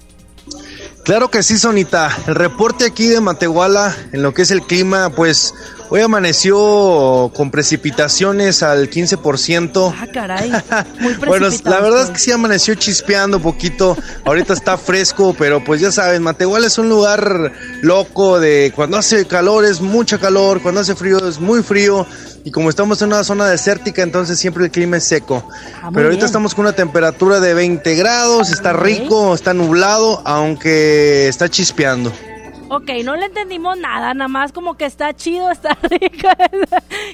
[1.04, 2.10] Claro que sí, Sonita.
[2.26, 5.54] El reporte aquí de Matehuala en lo que es el clima, pues
[5.88, 9.94] hoy amaneció con precipitaciones al 15%.
[9.96, 10.50] Ah, caray.
[11.00, 13.96] Muy bueno, la verdad es que sí amaneció chispeando un poquito.
[14.24, 19.26] Ahorita está fresco, pero pues ya saben, Matehuala es un lugar loco de cuando hace
[19.26, 22.04] calor es mucha calor, cuando hace frío es muy frío.
[22.46, 25.42] Y como estamos en una zona desértica, entonces siempre el clima es seco.
[25.82, 31.26] Ah, Pero ahorita estamos con una temperatura de 20 grados, está rico, está nublado, aunque
[31.26, 32.12] está chispeando.
[32.68, 36.28] Ok, no le entendimos nada, nada más como que está chido, está rico,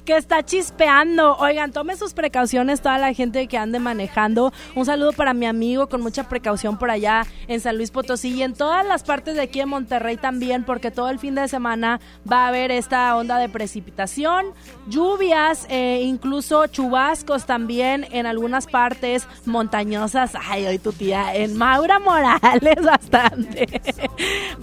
[0.06, 1.36] que está chispeando.
[1.36, 4.50] Oigan, tome sus precauciones toda la gente que ande manejando.
[4.74, 8.42] Un saludo para mi amigo con mucha precaución por allá en San Luis Potosí y
[8.42, 12.00] en todas las partes de aquí en Monterrey también, porque todo el fin de semana
[12.30, 14.46] va a haber esta onda de precipitación,
[14.88, 20.32] lluvias, eh, incluso chubascos también en algunas partes montañosas.
[20.48, 23.82] Ay, hoy tu tía, en Maura Morales bastante.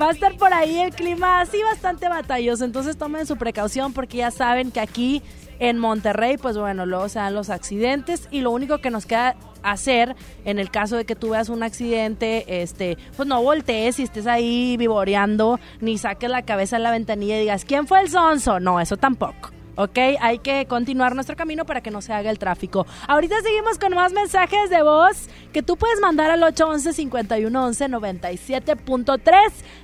[0.01, 4.17] Va a estar por ahí el clima así bastante batalloso, entonces tomen su precaución porque
[4.17, 5.23] ya saben que aquí
[5.59, 9.35] en Monterrey, pues bueno, luego se dan los accidentes y lo único que nos queda
[9.61, 10.15] hacer
[10.45, 14.25] en el caso de que tú veas un accidente, este, pues no voltees y estés
[14.25, 18.59] ahí vivoreando, ni saques la cabeza en la ventanilla y digas, ¿quién fue el sonso?
[18.59, 19.51] No, eso tampoco.
[19.79, 19.97] ¿Ok?
[20.19, 22.85] Hay que continuar nuestro camino para que no se haga el tráfico.
[23.07, 29.31] Ahorita seguimos con más mensajes de voz que tú puedes mandar al 811-511-97.3.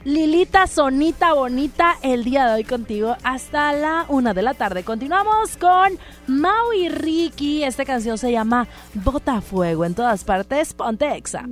[0.04, 4.84] Lilita Sonita Bonita, el día de hoy contigo hasta la una de la tarde.
[4.84, 7.64] Continuamos con Mau y Ricky.
[7.64, 10.74] Esta canción se llama Bota Fuego en todas partes.
[10.74, 11.48] Ponte Exa.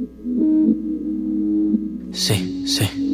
[2.12, 3.14] Sí, sí.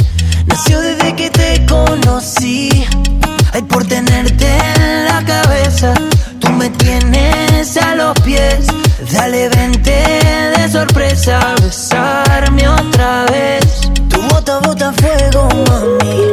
[0.47, 2.69] Nació desde que te conocí.
[3.53, 5.93] Ay, por tenerte en la cabeza.
[6.39, 8.67] Tú me tienes a los pies.
[9.11, 9.91] Dale, vente
[10.57, 11.39] de sorpresa.
[11.61, 13.81] Besarme otra vez.
[14.09, 16.31] Tu bota, bota fuego, mami.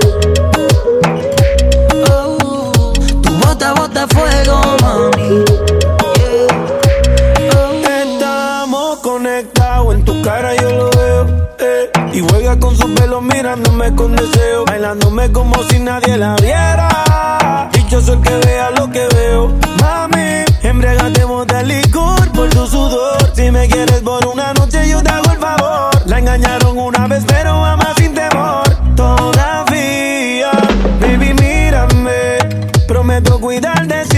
[2.10, 2.92] Oh,
[3.22, 5.44] tu bota, bota fuego, mami.
[8.02, 11.48] Estamos conectados, en tu cara yo lo veo.
[12.18, 14.64] Y juega con su pelo mirándome con deseo.
[14.64, 17.68] Bailándome como si nadie la viera.
[17.72, 19.54] Dichoso el que vea lo que veo.
[19.80, 23.18] Mami, embriagate de licor por tu sudor.
[23.34, 25.90] Si me quieres por una noche, yo te hago el favor.
[26.06, 28.64] La engañaron una vez, pero ama sin temor.
[28.96, 30.50] Todavía,
[31.00, 32.38] baby, mírame.
[32.88, 34.17] Prometo cuidarte siempre.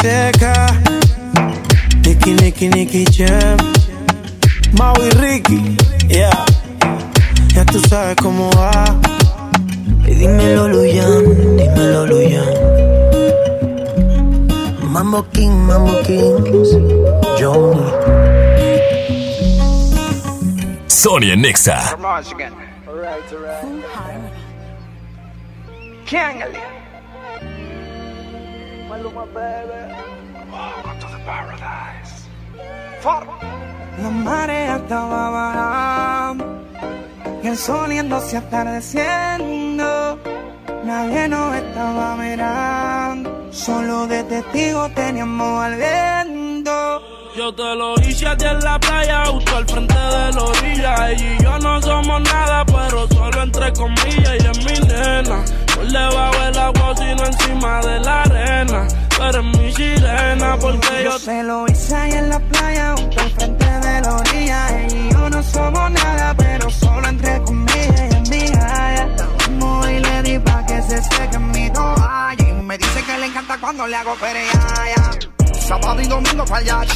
[0.00, 0.44] N.I.C.K.
[2.06, 3.58] Nicky, Nicky, Nicky Jam.
[4.78, 5.76] Mau y Ricky.
[6.08, 6.44] Yeah.
[7.54, 8.84] Ya tú sabes cómo va.
[10.06, 12.54] Y dímelo, Luyan, dímelo, Luyan.
[14.84, 16.76] Mambo King, Mambo Kings,
[17.38, 17.90] Johnny.
[20.86, 21.96] Sonia Nexa.
[34.02, 36.44] La marea estaba bajando
[37.42, 40.18] y el sol yéndose atardeciendo.
[40.84, 47.02] Nadie nos estaba mirando, solo de testigo teníamos al viento.
[47.36, 51.10] Yo te lo hice a ti en la playa, justo al frente de la orilla.
[51.10, 54.34] Ella y yo no somos nada, pero solo entre comillas.
[54.40, 55.44] Y es mi nena,
[55.92, 58.88] debajo del agua, sino encima de la arena.
[59.18, 63.20] Pero es mi sirena, porque yo Yo se lo hice ahí en la playa, justo
[63.20, 64.80] al frente de la orilla.
[64.80, 68.00] Ella y yo no somos nada, pero solo entre comillas.
[68.00, 68.38] Ella es mi.
[68.38, 72.48] Estamos y le di pa' que se seque mi toalla.
[72.48, 75.10] Y me dice que le encanta cuando le hago pereaya.
[75.52, 76.86] Sábado y domingo para.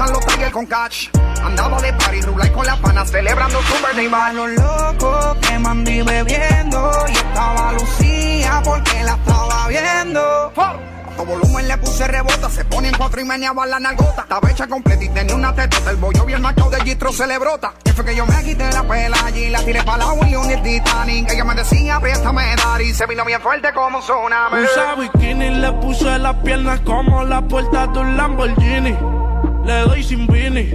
[0.00, 1.08] Gustan los tigres con catch.
[1.44, 6.90] Andaba de party, rulay con la pana, celebrando su birthday los locos que mandí bebiendo.
[7.06, 10.52] Y estaba Lucía porque la estaba viendo.
[10.56, 14.22] A todo volumen le puse rebota, se pone en cuatro y meneaba la nalgota.
[14.22, 15.90] Estaba hecha completa y tenía una tetota.
[15.90, 17.74] El bollo bien marcado de Gistro se le brota.
[17.84, 20.62] Y fue que yo me quité la pela allí, la tiré para la y el
[20.62, 21.30] Titanic.
[21.30, 24.62] Ella me decía, préstame dar y se vino bien fuerte como un tsunami.
[24.62, 29.19] Usa bikini, le puse las piernas como la puerta de un Lamborghini.
[29.64, 30.68] Le doy sin vini.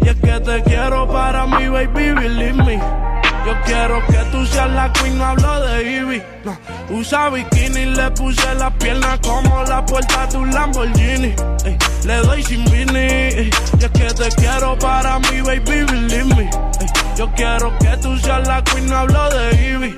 [0.00, 2.80] Y es que te quiero para mi baby, believe me.
[3.46, 6.22] Yo quiero que tú seas la queen, no hablo de Ivy.
[6.44, 6.58] No,
[6.90, 11.32] usa bikini, le puse las piernas como la puerta de un Lamborghini.
[12.04, 16.50] le doy sin vini, y es que te quiero para mí, baby, believe me.
[17.16, 19.96] yo quiero que tú seas la queen, no hablo de Ivy.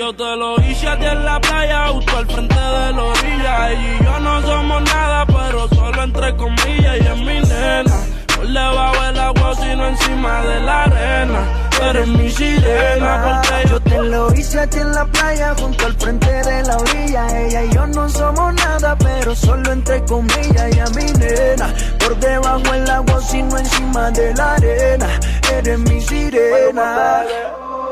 [0.00, 3.70] Yo te lo hice a ti en la playa, justo al frente de la orilla.
[3.70, 7.96] Ella y yo no somos nada, pero solo entre comillas, y es mi nena.
[8.34, 11.40] Por debajo del agua, sino encima de la arena
[11.82, 13.42] eres mi sirena.
[13.42, 17.26] Porque yo te lo hice aquí en la playa, junto al frente de la orilla.
[17.38, 20.76] Ella y yo no somos nada, pero solo entre comillas.
[20.76, 25.20] Y a mi nena, por debajo del agua, sino encima de la arena.
[25.52, 27.22] Eres mi sirena.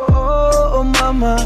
[0.09, 1.37] Oh, oh, mamá.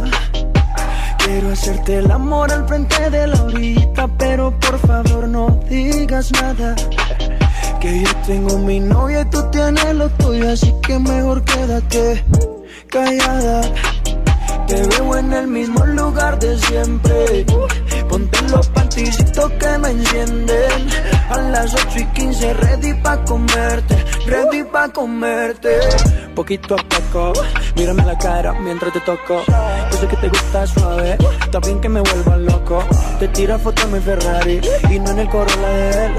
[1.24, 6.74] Quiero hacerte el amor al frente de la orilla, pero por favor no digas nada.
[7.80, 12.24] Que yo tengo mi novia y tú tienes lo tuyo, así que mejor quédate
[12.88, 13.62] callada.
[14.66, 17.46] Te veo en el mismo lugar de siempre.
[18.08, 20.88] Ponte los panticitos que me encienden.
[21.30, 25.78] A las 8 y 15, ready pa' comerte, ready pa' comerte.
[26.35, 27.33] Poquito a poco,
[27.76, 29.43] mírame la cara mientras te toco.
[29.91, 31.18] Yo sé que te gusta suave,
[31.51, 32.83] también que me vuelva loco.
[33.18, 34.61] Te tira foto en mi Ferrari
[34.91, 36.12] y no en el Corolla de él.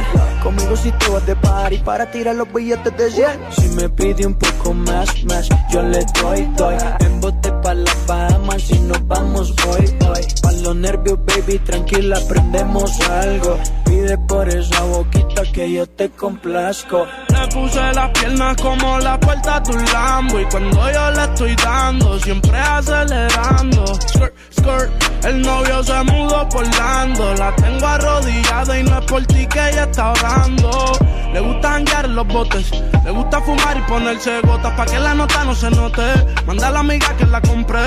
[0.44, 3.28] Conmigo si tú vas de party para tirar los billetes de 100.
[3.58, 6.76] Si me pide un poco más, más, yo le doy, doy.
[7.00, 10.22] En bote pa' la fama, si nos vamos hoy, hoy.
[10.42, 13.58] Pa' los nervios, baby, tranquila, aprendemos algo.
[13.86, 17.08] Pide por esa boquita que yo te complazco.
[17.44, 20.40] Le puse las piernas como la puerta a tu Lambo.
[20.40, 23.86] Y cuando yo le estoy dando, siempre acelerando.
[23.96, 27.34] Skirt, skirt, el novio se mudó por Lando.
[27.34, 30.94] La tengo arrodillada y no es por ti que ella está orando.
[31.34, 32.72] Le gusta hangar los botes,
[33.04, 36.02] le gusta fumar y ponerse gotas pa' que la nota no se note.
[36.46, 37.84] Manda a la amiga que la compré,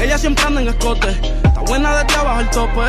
[0.00, 1.08] ella siempre anda en escote.
[1.08, 2.82] Está buena desde abajo el tope,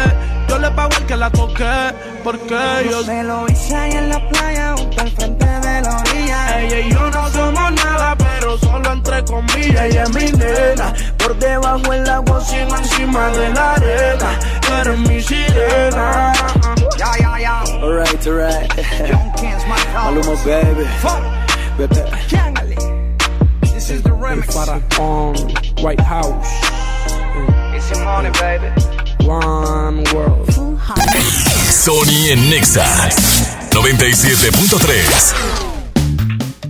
[0.49, 1.93] yo le pago el que la toque,
[2.24, 3.05] porque yo...
[3.05, 5.49] Me lo hice ahí en la playa, junto al frente
[6.50, 6.62] la.
[6.62, 9.82] Ella y yo no somos nada, pero solo entre comillas.
[9.82, 14.39] Ella es mi nena, por debajo el agua, sino encima de la arena.
[14.80, 16.34] Eres mi sirena.
[16.97, 17.60] Ya, ya, ya.
[17.82, 18.70] Alright, alright.
[19.93, 20.86] Maluma, baby.
[21.78, 21.95] Baby.
[23.62, 24.54] This is the remix.
[24.54, 25.36] Para on
[25.84, 26.47] White House.
[27.74, 28.68] It's your money, baby.
[29.26, 30.50] One world.
[31.70, 32.86] Sony en Nexa
[33.72, 36.28] 97.3.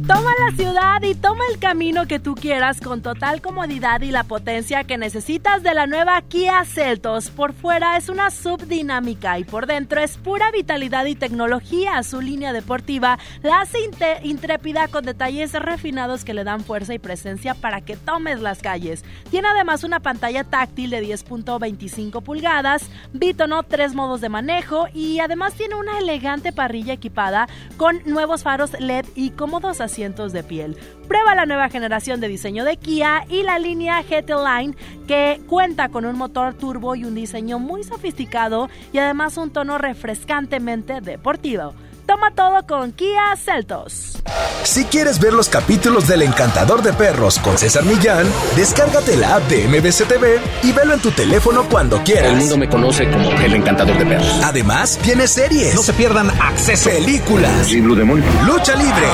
[0.09, 4.23] Toma la ciudad y toma el camino que tú quieras con total comodidad y la
[4.23, 7.29] potencia que necesitas de la nueva Kia Celtos.
[7.29, 12.01] Por fuera es una subdinámica y por dentro es pura vitalidad y tecnología.
[12.01, 13.77] Su línea deportiva la hace
[14.23, 19.05] intrépida con detalles refinados que le dan fuerza y presencia para que tomes las calles.
[19.29, 25.53] Tiene además una pantalla táctil de 10.25 pulgadas, bitono, tres modos de manejo y además
[25.53, 27.47] tiene una elegante parrilla equipada
[27.77, 30.77] con nuevos faros LED y cómodos asientos de piel.
[31.09, 34.77] Prueba la nueva generación de diseño de Kia y la línea GT Line
[35.07, 39.77] que cuenta con un motor turbo y un diseño muy sofisticado y además un tono
[39.77, 41.73] refrescantemente deportivo.
[42.09, 44.17] Toma todo con Kia Celtos.
[44.63, 49.43] Si quieres ver los capítulos del Encantador de Perros con César Millán, descárgate la app
[49.43, 52.31] de MBC TV y velo en tu teléfono cuando quieras.
[52.31, 54.41] El mundo me conoce como el Encantador de Perros.
[54.43, 55.75] Además, tiene series.
[55.75, 56.89] No se pierdan acceso.
[56.89, 57.71] Películas.
[57.71, 59.07] Lucha libre.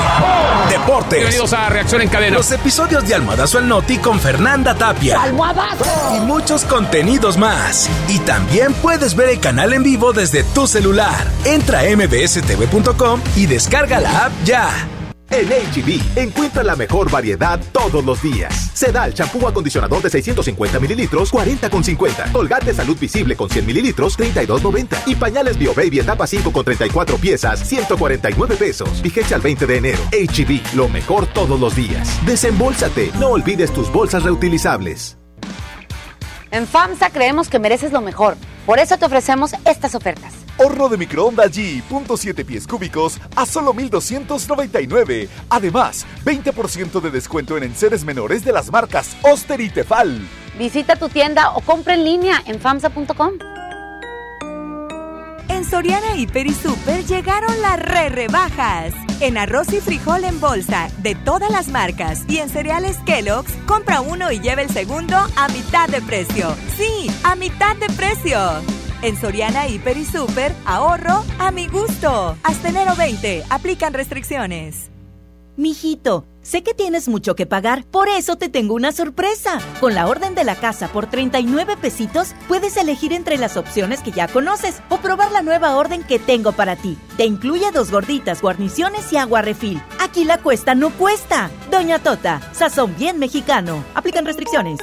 [0.69, 1.19] Deportes.
[1.19, 2.37] Bienvenidos a Reacción en Cadena.
[2.37, 5.21] Los episodios de Almohadazo al Noti con Fernanda Tapia.
[5.21, 6.15] ¡Almohadazo!
[6.15, 7.89] Y muchos contenidos más.
[8.07, 11.27] Y también puedes ver el canal en vivo desde tu celular.
[11.43, 12.84] Entra a mbstv.com
[13.35, 14.69] y descarga la app ya.
[15.31, 18.69] En HB, encuentra la mejor variedad todos los días.
[18.75, 22.31] Sedal, champú acondicionador de 650 mililitros, 40,50.
[22.31, 24.97] Colgate Salud Visible con 100 mililitros, 32,90.
[25.07, 29.01] Y pañales Bio Baby etapa 5 con 34 piezas, 149 pesos.
[29.01, 30.03] Vigencia al 20 de enero.
[30.11, 32.07] HB, lo mejor todos los días.
[32.27, 35.17] Desembolsate, no olvides tus bolsas reutilizables.
[36.51, 38.37] En FAMSA creemos que mereces lo mejor.
[38.65, 40.33] Por eso te ofrecemos estas ofertas.
[40.57, 42.15] Horno de microondas G, punto
[42.45, 45.27] pies cúbicos a solo 1,299.
[45.49, 50.19] Además, 20% de descuento en enseres menores de las marcas Oster y Tefal.
[50.57, 53.33] Visita tu tienda o compra en línea en famsa.com.
[55.49, 59.04] En Soriana Hiper y Super llegaron las re rebajas.
[59.21, 64.01] En arroz y frijol en bolsa de todas las marcas y en cereales Kellogg's, compra
[64.01, 66.53] uno y lleva el segundo a mitad de precio.
[66.75, 68.37] Sí, a mitad de precio.
[69.01, 72.35] En Soriana Hiper y Super, ahorro a mi gusto.
[72.43, 74.89] Hasta enero 20, aplican restricciones.
[75.55, 79.57] Mijito, Sé que tienes mucho que pagar, por eso te tengo una sorpresa.
[79.79, 84.11] Con la orden de la casa por 39 pesitos, puedes elegir entre las opciones que
[84.11, 86.99] ya conoces o probar la nueva orden que tengo para ti.
[87.17, 89.81] Te incluye dos gorditas, guarniciones y agua refil.
[89.99, 91.49] Aquí la cuesta no cuesta.
[91.71, 93.83] Doña Tota, sazón bien mexicano.
[93.95, 94.79] Aplican restricciones.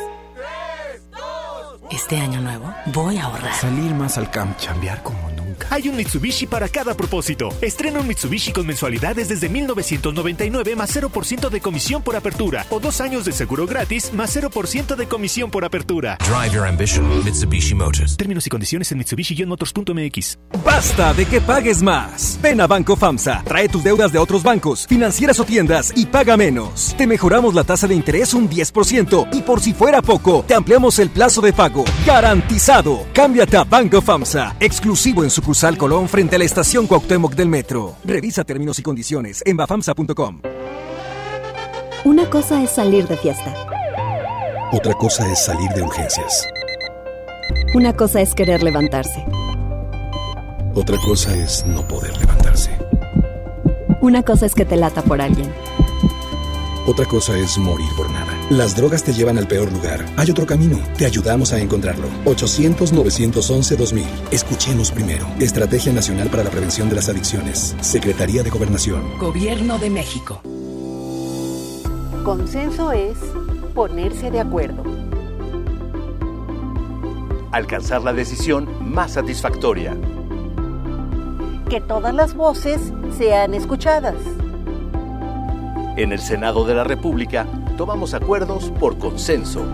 [1.93, 3.55] Este año nuevo voy a ahorrar.
[3.55, 5.42] Salir más al camp, chambear como nunca.
[5.71, 7.49] Hay un Mitsubishi para cada propósito.
[7.61, 13.01] Estrena un Mitsubishi con mensualidades desde 1999 más 0% de comisión por apertura o dos
[13.01, 16.19] años de seguro gratis más 0% de comisión por apertura.
[16.19, 18.17] Drive your ambition, Mitsubishi Motors.
[18.17, 20.39] Términos y condiciones en Mitsubishi-motors.mx.
[20.65, 22.39] Basta de que pagues más.
[22.43, 26.37] Ven a Banco FAMSA, trae tus deudas de otros bancos, financieras o tiendas y paga
[26.37, 26.95] menos.
[26.97, 30.99] Te mejoramos la tasa de interés un 10% y por si fuera poco, te ampliamos
[30.99, 31.85] el plazo de pago.
[32.07, 33.07] Garantizado.
[33.13, 37.97] Cámbiate a Banco FAMSA, exclusivo en sucursal Colón frente a la estación Cuauhtémoc del Metro.
[38.05, 40.41] Revisa términos y condiciones en bafamsa.com.
[42.05, 43.55] Una cosa es salir de fiesta.
[44.73, 46.47] Otra cosa es salir de urgencias.
[47.75, 49.27] Una cosa es querer levantarse.
[50.75, 52.71] Otra cosa es no poder levantarse.
[54.01, 55.53] Una cosa es que te lata por alguien.
[56.87, 58.32] Otra cosa es morir por nada.
[58.53, 60.05] Las drogas te llevan al peor lugar.
[60.19, 60.79] Hay otro camino.
[60.99, 62.07] Te ayudamos a encontrarlo.
[62.27, 64.05] 800-911-2000.
[64.31, 65.27] Escuchemos primero.
[65.41, 67.75] Estrategia Nacional para la Prevención de las Adicciones.
[67.81, 69.19] Secretaría de Gobernación.
[69.19, 70.43] Gobierno de México.
[72.25, 73.17] Consenso es
[73.75, 74.85] ponerse de acuerdo.
[77.53, 79.97] Alcanzar la decisión más satisfactoria.
[81.71, 84.17] Que todas las voces sean escuchadas.
[85.97, 87.47] En el Senado de la República
[87.77, 89.65] tomamos acuerdos por consenso.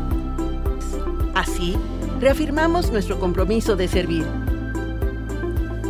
[1.35, 1.77] Así,
[2.21, 4.27] reafirmamos nuestro compromiso de servir.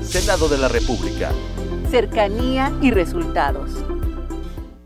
[0.02, 1.30] Senado de la República.
[1.90, 3.70] Cercanía y resultados.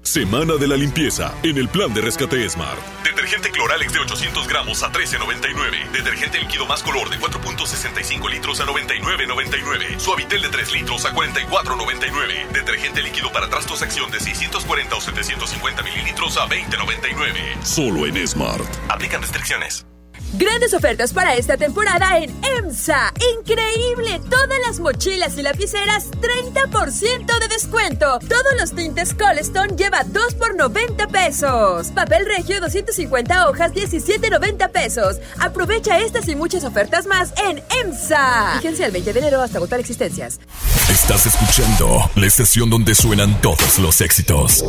[0.02, 2.80] Semana de la limpieza en el plan de rescate Smart.
[3.04, 5.90] Detergente Cloralex de 800 gramos a 13.99.
[5.92, 9.98] Detergente líquido más color de 4.65 litros a 99.99.
[9.98, 12.48] Suavitel de 3 litros a 44.99.
[12.52, 17.62] Detergente líquido para trastos acción de 640 o 750 mililitros a 20.99.
[17.62, 18.64] Solo en Smart.
[18.88, 19.86] Aplican restricciones.
[20.34, 23.12] Grandes ofertas para esta temporada en EMSA.
[23.38, 24.18] Increíble.
[24.30, 28.18] Todas las mochilas y lapiceras 30% de descuento.
[28.20, 31.88] Todos los tintes Colestone lleva 2 por 90 pesos.
[31.88, 35.16] Papel regio 250 hojas 17.90 pesos.
[35.38, 38.54] Aprovecha estas y muchas ofertas más en EMSA.
[38.56, 40.40] Fíjense el 20 de enero hasta agotar existencias.
[40.88, 44.64] Estás escuchando la estación donde suenan todos los éxitos.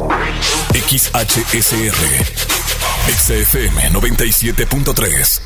[0.74, 2.63] XHSR.
[3.08, 5.42] XFM 97.3.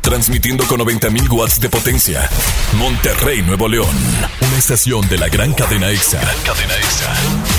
[0.00, 2.28] Transmitiendo con 90.000 watts de potencia.
[2.76, 3.94] Monterrey, Nuevo León.
[4.40, 6.20] Una estación de la gran cadena EXA.
[6.44, 7.14] Cadena EXA.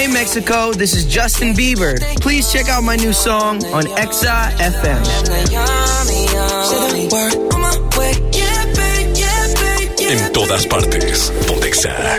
[0.00, 2.00] Hey Mexico, this is Justin Bieber.
[2.22, 5.04] Please check out my new song on Exa FM.
[10.00, 11.30] En todas partes.
[11.46, 12.18] Pontexa.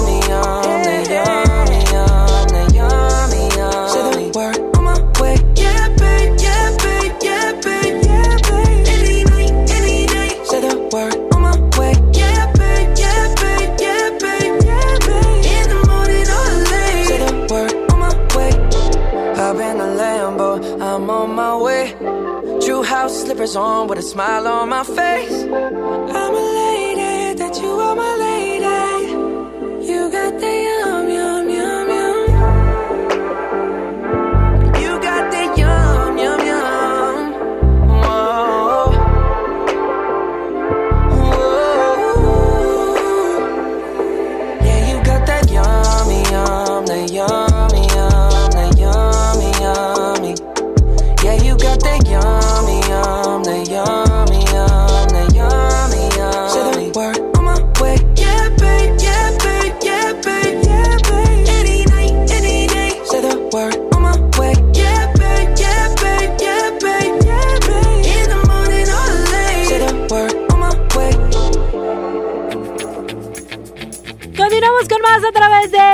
[23.51, 25.43] house on with a smile on my face.
[25.43, 28.30] I'm elated that you are my lady.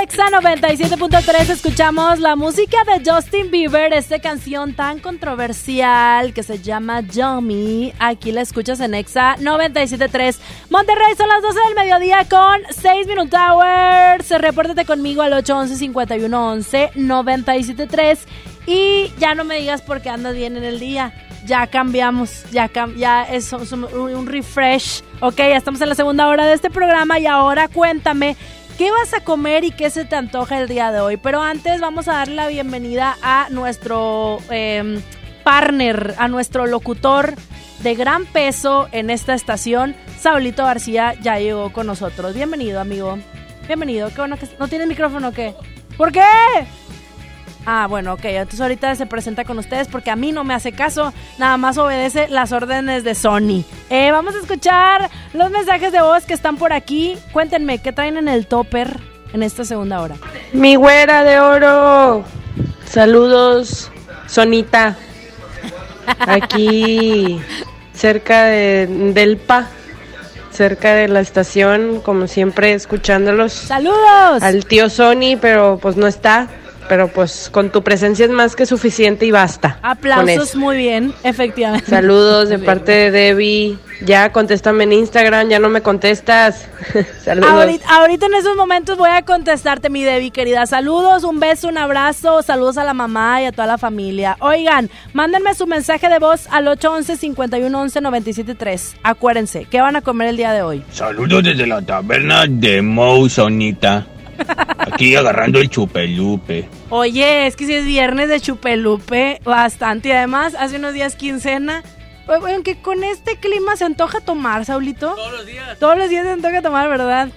[0.02, 1.50] Exa 97.3.
[1.50, 7.92] Escuchamos la música de Justin Bieber, esta canción tan controversial que se llama Yummy.
[7.98, 10.38] Aquí la escuchas en Exa 97.3.
[10.70, 14.30] Monterrey son las 12 del mediodía con 6 Minute Hours.
[14.30, 18.26] Repórtate conmigo al 811 5111 973.
[18.66, 21.14] Y ya no me digas por qué andas bien en el día.
[21.46, 25.02] Ya cambiamos, ya, cam ya es, un refresh.
[25.20, 28.36] Ok, ya estamos en la segunda hora de este programa y ahora cuéntame
[28.78, 31.16] qué vas a comer y qué se te antoja el día de hoy.
[31.16, 35.00] Pero antes vamos a darle la bienvenida a nuestro eh,
[35.42, 37.34] partner, a nuestro locutor
[37.82, 42.34] de gran peso en esta estación, Saulito García, ya llegó con nosotros.
[42.34, 43.18] Bienvenido, amigo.
[43.66, 44.08] Bienvenido.
[44.10, 45.54] Qué bueno que no tienes micrófono, o ¿qué?
[45.96, 46.22] ¿Por qué?
[47.70, 48.24] Ah, bueno, ok.
[48.24, 51.12] Entonces ahorita se presenta con ustedes porque a mí no me hace caso.
[51.36, 53.62] Nada más obedece las órdenes de Sony.
[53.90, 57.18] Eh, vamos a escuchar los mensajes de voz que están por aquí.
[57.30, 58.98] Cuéntenme, ¿qué traen en el topper
[59.34, 60.14] en esta segunda hora?
[60.54, 62.24] Mi güera de oro.
[62.86, 63.90] Saludos,
[64.26, 64.96] Sonita.
[66.20, 67.38] Aquí
[67.92, 69.68] cerca de, del PA.
[70.50, 73.52] Cerca de la estación, como siempre, escuchándolos.
[73.52, 74.42] ¡Saludos!
[74.42, 76.48] Al tío Sony, pero pues no está.
[76.88, 79.78] Pero pues con tu presencia es más que suficiente y basta.
[79.82, 81.90] Aplausos, muy bien, efectivamente.
[81.90, 83.78] Saludos de parte de Debbie.
[84.00, 86.68] Ya contéstame en Instagram, ya no me contestas.
[87.24, 87.50] Saludos.
[87.50, 90.66] Ahorita, ahorita en esos momentos voy a contestarte, mi Debbie, querida.
[90.66, 94.36] Saludos, un beso, un abrazo, saludos a la mamá y a toda la familia.
[94.40, 98.98] Oigan, mándenme su mensaje de voz al 811-511-973.
[99.02, 100.84] Acuérdense, ¿qué van a comer el día de hoy?
[100.92, 104.06] Saludos desde la taberna de Mou Sonita.
[104.78, 106.68] Aquí agarrando el chupelupe.
[106.90, 110.08] Oye, es que si es viernes de chupelupe, bastante.
[110.08, 111.82] Y además, hace unos días quincena.
[112.26, 115.14] Pues, Bueno, que con este clima se antoja tomar, Saulito.
[115.14, 115.78] Todos los días.
[115.78, 117.28] Todos los días se antoja tomar, ¿verdad?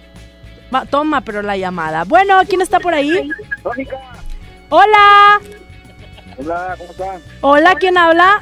[0.74, 2.04] Va, toma, pero la llamada.
[2.04, 3.30] Bueno, ¿quién está por ahí?
[4.70, 5.42] Hola.
[6.38, 7.22] Hola, ¿cómo están?
[7.42, 8.40] Hola, ¿quién habla?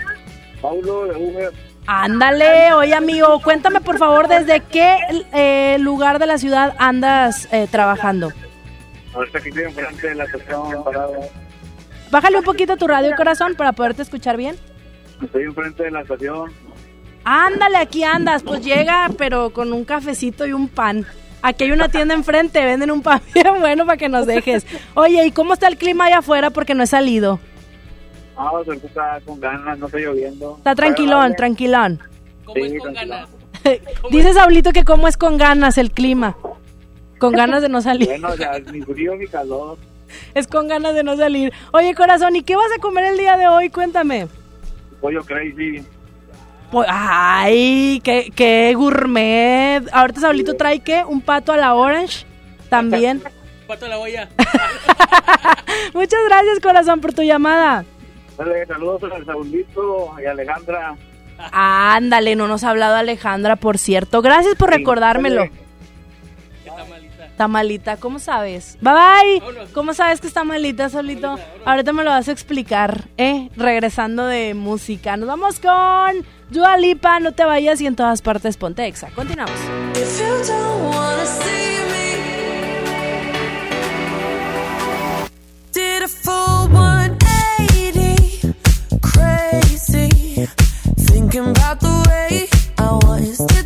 [0.61, 1.53] Paulo de Uber.
[1.91, 4.97] Ándale, oye amigo, cuéntame por favor desde qué
[5.33, 8.31] eh, lugar de la ciudad andas eh, trabajando.
[9.13, 10.83] Ahorita que estoy enfrente de la estación.
[12.11, 14.55] Bájale un poquito tu radio corazón para poderte escuchar bien.
[15.21, 16.51] Estoy enfrente de la estación.
[17.23, 21.05] Ándale, aquí andas, pues llega, pero con un cafecito y un pan.
[21.41, 24.65] Aquí hay una tienda enfrente, venden un pan bien bueno para que nos dejes.
[24.95, 26.49] Oye, ¿y cómo está el clima allá afuera?
[26.49, 27.39] Porque no he salido.
[28.35, 30.55] Ah, pues ahorita está con ganas, no está lloviendo.
[30.57, 31.99] Está tranquilón, tranquilón.
[32.53, 33.29] Sí, con ganas?
[34.11, 36.35] Dice Saulito que cómo es con ganas el clima.
[37.19, 38.07] Con ganas de no salir.
[38.07, 39.77] Bueno, ya, ni frío ni calor.
[40.33, 41.53] Es con ganas de no salir.
[41.71, 43.69] Oye, corazón, ¿y qué vas a comer el día de hoy?
[43.69, 44.27] Cuéntame.
[45.01, 45.83] Pollo crazy.
[46.71, 49.81] Po- Ay, qué, qué gourmet.
[49.91, 51.03] Ahorita Saulito trae qué?
[51.05, 52.25] Un pato a la orange.
[52.69, 53.21] También.
[53.67, 54.27] Pato a la olla.
[55.93, 57.85] Muchas gracias, corazón, por tu llamada.
[58.37, 60.95] Dale, saludos al Saulito y a Alejandra.
[61.51, 64.21] Ándale, no nos ha hablado Alejandra, por cierto.
[64.21, 65.43] Gracias por recordármelo.
[67.39, 68.77] Está malita, ¿cómo sabes?
[68.81, 69.67] Bye bye.
[69.71, 71.39] ¿Cómo sabes que está malita solito?
[71.63, 73.47] Ahorita me lo vas a explicar, ¿eh?
[73.55, 75.15] Regresando de música.
[75.15, 79.09] Nos vamos con Dua Lipa, no te vayas y en todas partes ponte exa.
[79.11, 79.55] Continuamos.
[85.71, 88.53] Did a full 180,
[89.01, 90.45] crazy.
[90.97, 93.58] Thinking about the way I was.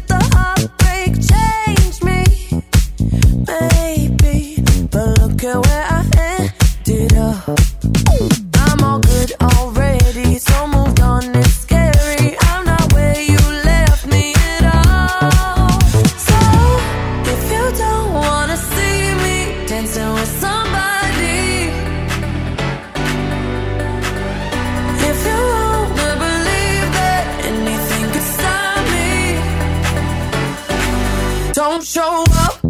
[31.64, 32.63] Don't show up,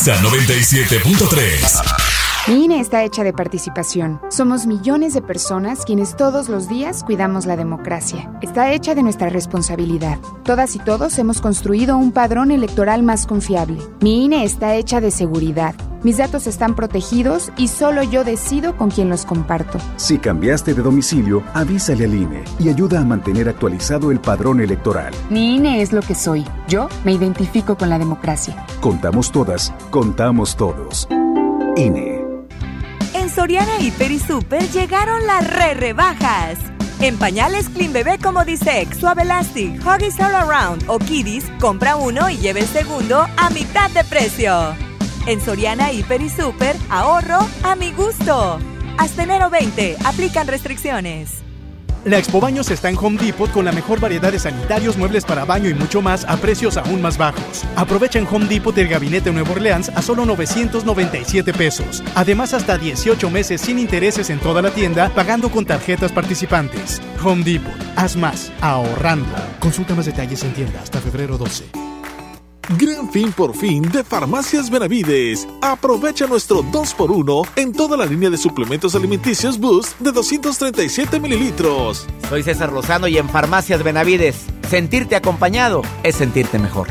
[0.00, 2.48] Sony en Nexa 97.3.
[2.48, 4.18] Mi INE está hecha de participación.
[4.30, 8.32] Somos millones de personas quienes todos los días cuidamos la democracia.
[8.40, 10.18] Está hecha de nuestra responsabilidad.
[10.42, 13.78] Todas y todos hemos construido un padrón electoral más confiable.
[14.00, 15.74] Mi INE está hecha de seguridad.
[16.02, 19.78] Mis datos están protegidos y solo yo decido con quién los comparto.
[19.96, 25.12] Si cambiaste de domicilio, avísale al INE y ayuda a mantener actualizado el padrón electoral.
[25.28, 26.46] Mi INE es lo que soy.
[26.68, 28.64] Yo me identifico con la democracia.
[28.80, 31.06] Contamos todas, contamos todos.
[31.76, 32.24] INE.
[33.12, 36.58] En Soriana Hiper y Super llegaron las re rebajas.
[37.00, 42.30] En pañales Clean Bebé como Disex, Suave Elastic, Huggies All Around o Kiddies, compra uno
[42.30, 44.89] y lleve el segundo a mitad de precio.
[45.26, 48.58] En Soriana Hiper y Super, ahorro a mi gusto.
[48.98, 51.42] Hasta enero 20, aplican restricciones.
[52.04, 55.44] La Expo Baños está en Home Depot con la mejor variedad de sanitarios, muebles para
[55.44, 57.64] baño y mucho más a precios aún más bajos.
[57.76, 62.02] Aprovecha en Home Depot el gabinete Nuevo Orleans a solo 997 pesos.
[62.14, 67.02] Además, hasta 18 meses sin intereses en toda la tienda, pagando con tarjetas participantes.
[67.22, 69.28] Home Depot, haz más, ahorrando.
[69.60, 71.66] Consulta más detalles en tienda hasta febrero 12.
[72.78, 75.48] Gran fin por fin de Farmacias Benavides.
[75.60, 82.06] Aprovecha nuestro 2x1 en toda la línea de suplementos alimenticios Boost de 237 mililitros.
[82.28, 86.86] Soy César Lozano y en Farmacias Benavides, sentirte acompañado es sentirte mejor.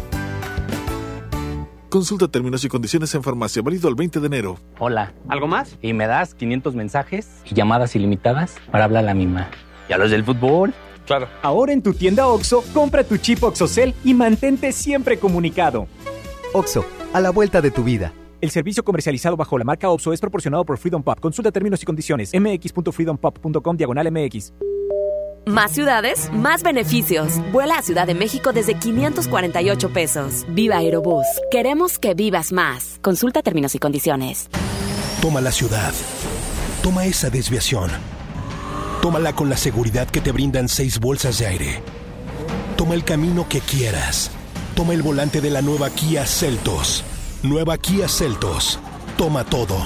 [1.87, 4.59] Consulta términos y condiciones en farmacia, válido al 20 de enero.
[4.79, 5.77] Hola, ¿algo más?
[5.81, 9.49] Y me das 500 mensajes y llamadas ilimitadas para hablar a la misma.
[9.87, 10.73] ¿Y a los del fútbol?
[11.09, 11.27] Claro.
[11.41, 15.87] Ahora en tu tienda OXO, compra tu chip OXOCEL y mantente siempre comunicado.
[16.53, 18.13] OXO, a la vuelta de tu vida.
[18.41, 21.19] El servicio comercializado bajo la marca OPSO es proporcionado por Freedom Pop.
[21.19, 22.31] Consulta términos y condiciones.
[22.31, 24.53] mx.freedompop.com diagonal mx.
[25.47, 27.39] Más ciudades, más beneficios.
[27.51, 30.45] Vuela a Ciudad de México desde 548 pesos.
[30.49, 31.25] Viva Aerobús.
[31.49, 32.99] Queremos que vivas más.
[33.01, 34.47] Consulta términos y condiciones.
[35.23, 35.91] Toma la ciudad.
[36.83, 37.89] Toma esa desviación.
[39.01, 41.81] Tómala con la seguridad que te brindan seis bolsas de aire.
[42.75, 44.29] Toma el camino que quieras.
[44.75, 47.05] Toma el volante de la nueva Kia Celtos.
[47.41, 48.77] Nueva Kia Celtos.
[49.17, 49.77] Toma todo.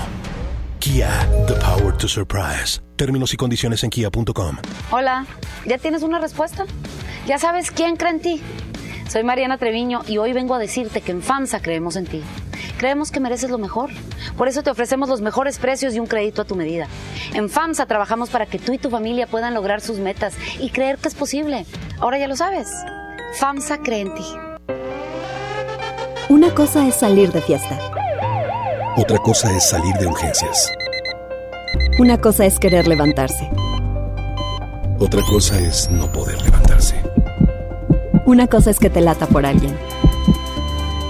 [0.80, 2.82] Kia, the power to surprise.
[2.96, 4.58] Términos y condiciones en kia.com.
[4.90, 5.28] Hola,
[5.68, 6.66] ¿ya tienes una respuesta?
[7.28, 8.42] ¿Ya sabes quién cree en ti?
[9.14, 12.24] Soy Mariana Treviño y hoy vengo a decirte que en FAMSA creemos en ti.
[12.80, 13.92] Creemos que mereces lo mejor.
[14.40, 16.88] Por eso te ofrecemos los mejores precios y un crédito a tu medida.
[17.36, 20.98] En FAMSA trabajamos para que tú y tu familia puedan lograr sus metas y creer
[20.98, 21.68] que es posible.
[22.00, 22.72] Ahora ya lo sabes.
[23.40, 24.26] FAMSA cree en ti.
[26.30, 27.78] Una cosa es salir de fiesta.
[28.98, 30.72] Otra cosa es salir de urgencias.
[32.00, 33.48] Una cosa es querer levantarse.
[34.98, 37.13] Otra cosa es no poder levantarse.
[38.26, 39.78] Una cosa es que te lata por alguien.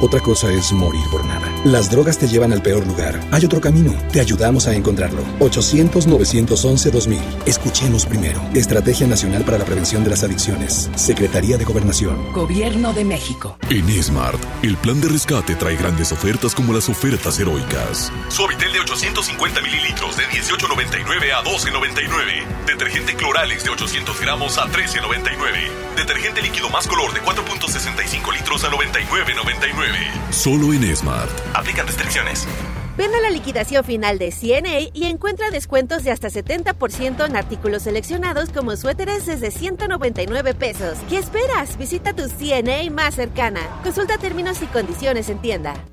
[0.02, 1.53] Otra cosa es morir por nada.
[1.64, 3.22] Las drogas te llevan al peor lugar.
[3.32, 3.94] Hay otro camino.
[4.12, 5.24] Te ayudamos a encontrarlo.
[5.40, 7.22] 800-911-2000.
[7.46, 8.42] Escuchemos primero.
[8.54, 10.90] Estrategia Nacional para la Prevención de las Adicciones.
[10.96, 12.34] Secretaría de Gobernación.
[12.34, 13.58] Gobierno de México.
[13.70, 18.12] En Smart, el plan de rescate trae grandes ofertas como las ofertas heroicas.
[18.28, 22.66] Suavitel de 850 mililitros de 18.99 a 12.99.
[22.68, 25.96] Detergente Cloralex de 800 gramos a 13.99.
[25.96, 30.32] Detergente líquido más color de 4.65 litros a 99.99.
[30.32, 31.32] Solo en Smart.
[31.54, 32.48] Aplican restricciones.
[32.96, 37.84] Ven a la liquidación final de CNA y encuentra descuentos de hasta 70% en artículos
[37.84, 41.00] seleccionados como suéteres desde 199 pesos.
[41.10, 41.78] ¿Qué esperas?
[41.78, 43.62] Visita tu CNA más cercana.
[43.82, 45.74] Consulta términos y condiciones en tienda.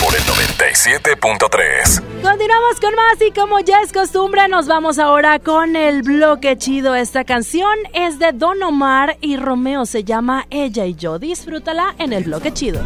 [0.00, 2.02] por el 97.3.
[2.22, 6.94] Continuamos con más y como ya es costumbre, nos vamos ahora con el bloque chido.
[6.94, 11.18] Esta canción es de Don Omar y Romeo, se llama Ella y yo.
[11.18, 12.80] Disfrútala en el bloque chido.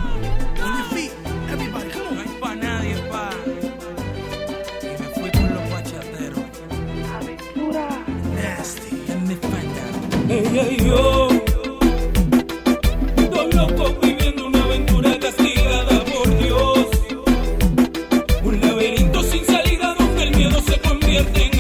[10.29, 11.29] Ella y yo,
[21.13, 21.52] convierte en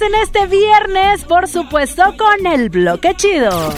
[0.00, 3.74] más en este viernes, por supuesto, con el bloque chido.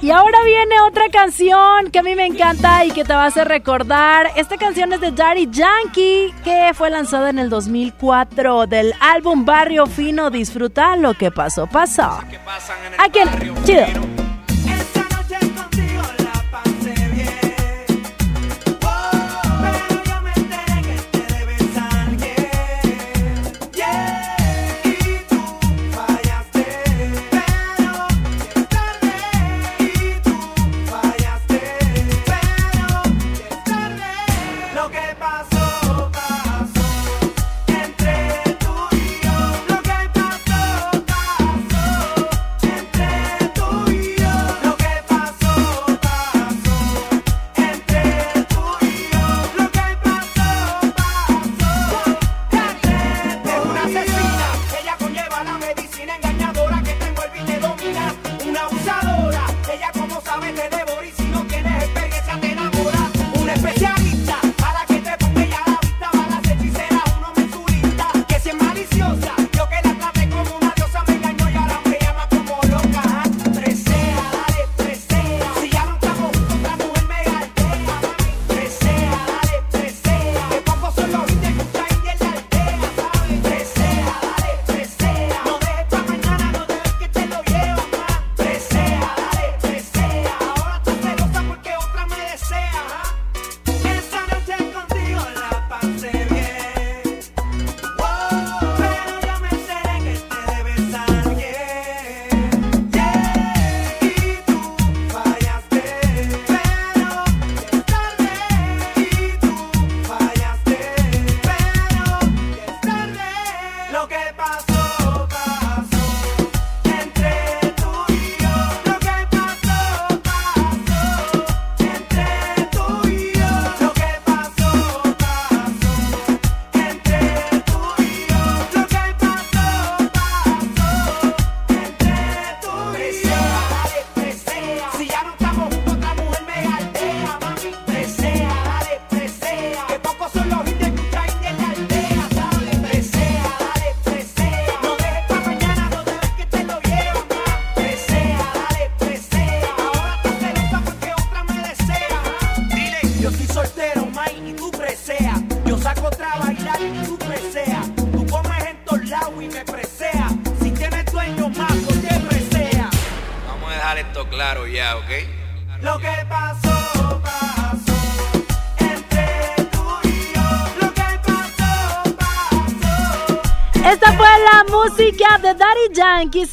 [0.00, 3.26] Y ahora viene otra canción que a mí me encanta y que te va a
[3.26, 4.30] hacer recordar.
[4.36, 9.86] Esta canción es de Daddy Yankee, que fue lanzada en el 2004 del álbum Barrio
[9.86, 10.30] Fino.
[10.30, 12.20] Disfruta lo que pasó, pasó.
[12.98, 14.03] Aquí en Chido.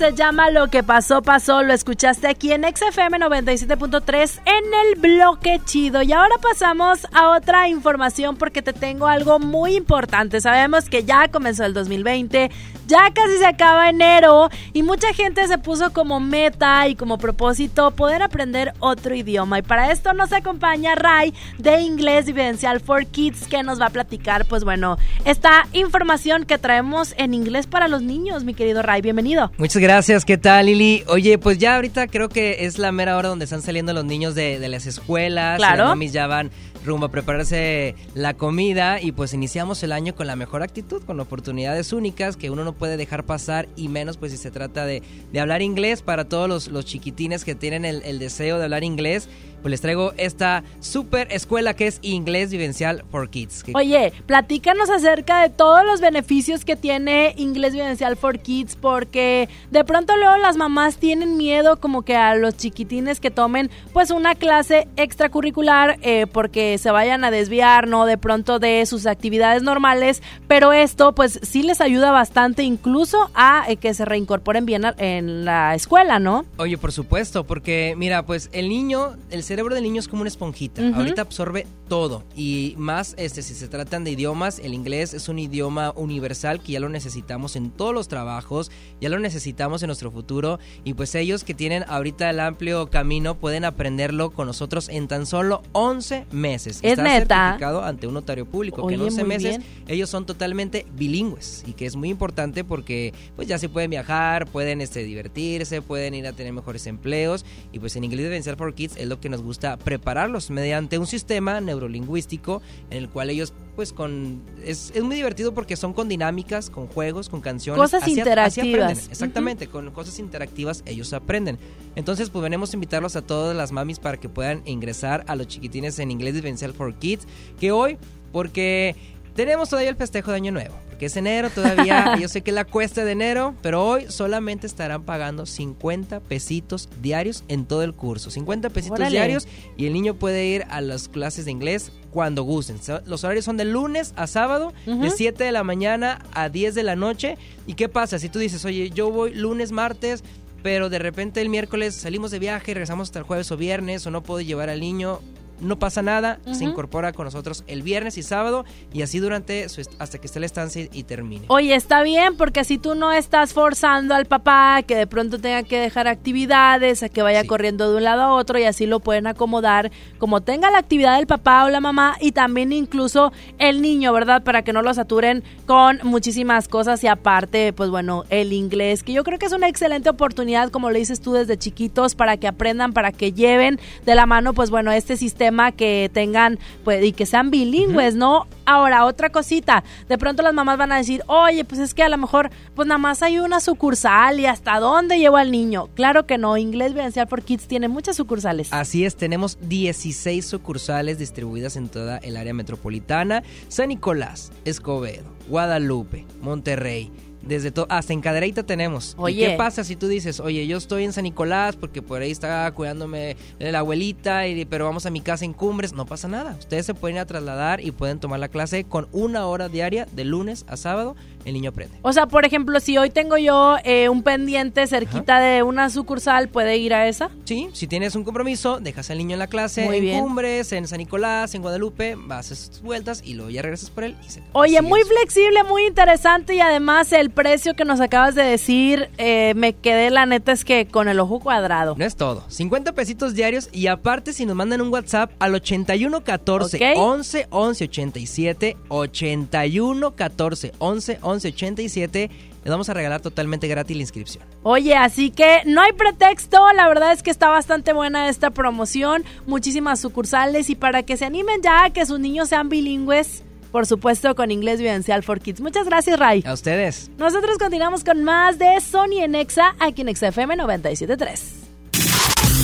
[0.02, 1.62] Se llama Lo que pasó, pasó.
[1.62, 6.02] Lo escuchaste aquí en XFM 97.3 en el bloque chido.
[6.02, 10.42] Y ahora pasamos a otra información porque te tengo algo muy importante.
[10.42, 12.50] Sabemos que ya comenzó el 2020,
[12.92, 17.92] ya casi se acaba enero y mucha gente se puso como meta y como propósito
[17.92, 19.60] poder aprender otro idioma.
[19.60, 23.90] Y para esto nos acompaña Ray de Inglés Vivencial for Kids que nos va a
[23.92, 29.02] platicar, pues bueno, esta información que traemos en inglés para los niños, mi querido Ray.
[29.02, 29.54] Bienvenido.
[29.58, 31.06] Muchas gracias, ¿qué tal Lili?
[31.08, 34.36] Oye, pues ya ahorita creo que es la mera hora donde están saliendo los niños
[34.36, 35.56] de, de las escuelas.
[35.56, 35.84] Claro.
[35.84, 36.52] Las mamis ya van
[36.86, 41.20] rumbo a prepararse la comida y pues iniciamos el año con la mejor actitud, con
[41.20, 45.04] oportunidades únicas que uno no puede dejar pasar y menos pues si se trata de,
[45.32, 48.84] de hablar inglés para todos los, los chiquitines que tienen el, el deseo de hablar
[48.84, 49.30] inglés.
[49.62, 53.64] Pues les traigo esta super escuela que es Inglés Vivencial for Kids.
[53.74, 59.84] Oye, platícanos acerca de todos los beneficios que tiene Inglés Vivencial for Kids, porque de
[59.84, 64.36] pronto luego las mamás tienen miedo como que a los chiquitines que tomen pues una
[64.36, 68.06] clase extracurricular eh, porque se vayan a desviar, ¿no?
[68.06, 73.66] De pronto de sus actividades normales, pero esto pues sí les ayuda bastante incluso a
[73.68, 76.46] eh, que se reincorporen bien a- en la escuela, ¿no?
[76.58, 80.30] Oye, por supuesto, porque mira, pues el niño, el cerebro del niño es como una
[80.30, 80.82] esponjita.
[80.82, 80.96] Ujú.
[80.96, 85.40] Ahorita absorbe todo y más este si se tratan de idiomas, el inglés es un
[85.40, 88.72] idioma universal que ya lo necesitamos en todos los trabajos,
[89.02, 93.36] ya lo necesitamos en nuestro futuro y pues ellos que tienen ahorita el amplio camino
[93.36, 96.78] pueden aprenderlo con nosotros en tan solo 11 meses.
[96.82, 97.44] ¿Es Está neta?
[97.48, 99.84] certificado ante un notario público que en Oye, 11 muy meses bien.
[99.90, 104.48] ellos son totalmente bilingües y que es muy importante porque pues ya se pueden viajar,
[104.48, 108.74] pueden este, divertirse, pueden ir a tener mejores empleos y pues en Inglés Vivencial for
[108.74, 112.62] Kids es lo que nos nos gusta prepararlos mediante un sistema neurolingüístico
[112.92, 116.88] en el cual ellos pues con es, es muy divertido porque son con dinámicas, con
[116.88, 119.08] juegos, con canciones, Cosas Así- así interactivas.
[119.10, 121.58] exactamente, con cosas interactivas ellos aprenden.
[121.96, 125.48] Entonces, pues venimos a invitarlos a todas las mamis para que puedan ingresar a los
[125.48, 127.26] chiquitines en inglés diferencial for kids,
[127.60, 127.98] que hoy
[128.32, 128.96] porque
[129.36, 132.56] tenemos todavía el festejo de Año Nuevo, porque es enero todavía, yo sé que es
[132.56, 137.94] la cuesta de enero, pero hoy solamente estarán pagando 50 pesitos diarios en todo el
[137.94, 139.10] curso, 50 pesitos Órale.
[139.18, 139.48] diarios
[139.78, 142.78] y el niño puede ir a las clases de inglés cuando gusten.
[143.08, 145.10] Los horarios son de lunes a sábado, de Ujú.
[145.10, 147.36] 7 de la mañana a 10 de la noche.
[147.66, 148.20] ¿Y qué pasa?
[148.20, 150.24] Si tú dices, oye, yo voy lunes, martes,
[150.62, 154.12] pero de repente el miércoles salimos de viaje, regresamos hasta el jueves o viernes, o
[154.12, 155.20] no puedo llevar al niño,
[155.62, 159.82] no pasa nada, se incorpora con nosotros el viernes y sábado, y así durante su
[160.00, 161.46] hasta que esté la estancia y termine.
[161.48, 165.64] Oye, está bien porque si tú no estás forzando al papá que de pronto tenga
[165.64, 169.00] que dejar actividades, a que vaya corriendo de un lado a otro y así lo
[169.00, 173.82] pueden acomodar como tenga la actividad del papá o la mamá y también incluso el
[173.82, 174.44] niño, ¿verdad?
[174.44, 179.14] Para que no lo saturen con muchísimas cosas y aparte, pues bueno, el inglés, que
[179.14, 182.48] yo creo que es una excelente oportunidad, como le dices tú desde chiquitos, para que
[182.48, 187.12] aprendan, para que lleven de la mano, pues bueno, este sistema que tengan, pues, y
[187.12, 188.48] que sean bilingües, ¿no?
[188.66, 192.10] Ahora, otra cosita, de pronto las mamás van a decir, oye, pues es que a
[192.10, 195.90] lo mejor, pues nada más hay una sucursal y hasta dónde llevo al niño.
[195.96, 198.72] Claro que no, Inglés Vivencial for Kids tiene muchas sucursales.
[198.72, 206.26] Así es, tenemos 16 sucursales distribuidas en toda el área metropolitana, San Nicolás, Escobedo, Guadalupe,
[206.42, 207.12] Monterrey.
[207.42, 209.16] Desde to- hasta en Cadereyta tenemos.
[209.18, 209.48] ¿Y Oye.
[209.48, 212.72] qué pasa si tú dices, oye, yo estoy en San Nicolás porque por ahí está
[212.72, 215.94] cuidándome la abuelita, y, pero vamos a mi casa en Cumbres?
[215.94, 216.56] No pasa nada.
[216.60, 220.08] Ustedes se pueden ir a trasladar y pueden tomar la clase con una hora diaria
[220.12, 221.16] de lunes a sábado.
[221.46, 221.98] El niño aprende.
[222.02, 226.50] O sea, por ejemplo, si hoy tengo yo eh, un pendiente cerquita de una sucursal,
[226.50, 227.30] ¿puede ir a esa?
[227.46, 230.20] Sí, si tienes un compromiso, dejas al niño en la clase Muy en bien.
[230.22, 234.04] Cumbres, en San Nicolás, en Guadalupe, vas a tus vueltas y luego ya regresas por
[234.04, 238.36] él y se Oye, muy flexible, muy interesante y además el precio que nos acabas
[238.36, 241.96] de decir, eh, me quedé la neta es que con el ojo cuadrado.
[241.98, 242.44] No es todo.
[242.48, 246.84] 50 pesitos diarios y aparte si nos mandan un WhatsApp al 81 14 Ok.
[246.98, 252.30] 11 11 87 81 14 11 11 87
[252.64, 254.44] les vamos a regalar totalmente gratis la inscripción.
[254.64, 259.24] Oye, así que no hay pretexto, la verdad es que está bastante buena esta promoción,
[259.48, 263.88] muchísimas sucursales y para que se animen ya a que sus niños sean bilingües, por
[263.88, 265.62] supuesto con Inglés Vivencial for Kids.
[265.62, 266.44] Muchas gracias, Ray.
[266.46, 267.10] A ustedes.
[267.18, 271.40] Nosotros continuamos con más de Sony en Exa, aquí en XFM 97.3.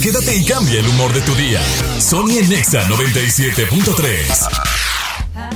[0.04, 1.62] Quédate y cambia el humor de tu día.
[2.00, 4.87] Sony en Nexa 97.3.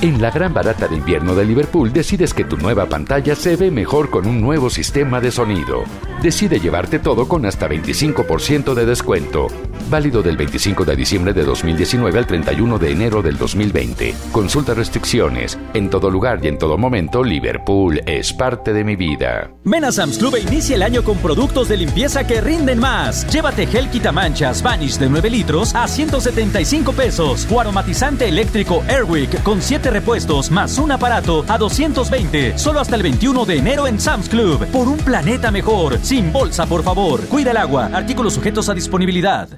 [0.00, 3.70] En la gran barata de invierno de Liverpool decides que tu nueva pantalla se ve
[3.70, 5.84] mejor con un nuevo sistema de sonido.
[6.22, 9.46] Decide llevarte todo con hasta 25% de descuento.
[9.90, 14.14] Válido del 25 de diciembre de 2019 al 31 de enero del 2020.
[14.30, 15.58] Consulta restricciones.
[15.74, 19.50] En todo lugar y en todo momento, Liverpool es parte de mi vida.
[19.64, 23.26] Ven a Sam's Club e inicia el año con productos de limpieza que rinden más.
[23.28, 29.60] Llévate gel quitamanchas Vanish de 9 litros a 175 pesos o aromatizante eléctrico Airwick con
[29.72, 32.58] 7 repuestos más un aparato a 220.
[32.58, 34.66] Solo hasta el 21 de enero en Sam's Club.
[34.66, 35.98] Por un planeta mejor.
[36.02, 37.26] Sin bolsa, por favor.
[37.28, 37.88] Cuida el agua.
[37.90, 39.48] Artículos sujetos a disponibilidad.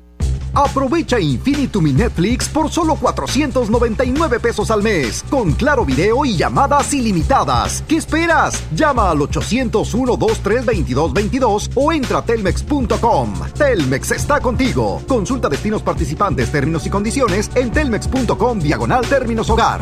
[0.55, 6.94] Aprovecha Infinitum y Netflix por solo 499 pesos al mes, con claro video y llamadas
[6.94, 7.82] ilimitadas.
[7.89, 8.62] ¿Qué esperas?
[8.74, 13.35] Llama al 801-232222 o entra a telmex.com.
[13.59, 15.02] Telmex está contigo.
[15.09, 19.81] Consulta destinos participantes, términos y condiciones en telmex.com diagonal términos hogar.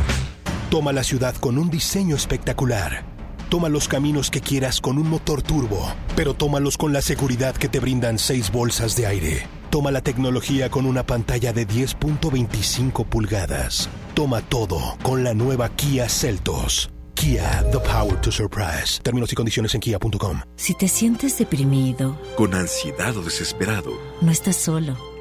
[0.70, 3.04] Toma la ciudad con un diseño espectacular.
[3.50, 7.68] Toma los caminos que quieras con un motor turbo, pero tómalos con la seguridad que
[7.68, 9.61] te brindan seis bolsas de aire.
[9.72, 13.88] Toma la tecnología con una pantalla de 10.25 pulgadas.
[14.12, 16.90] Toma todo con la nueva Kia Celtos.
[17.14, 19.00] Kia, the power to surprise.
[19.02, 20.42] Términos y condiciones en kia.com.
[20.56, 25.11] Si te sientes deprimido, Con ansiedad o desesperado, no estás solo.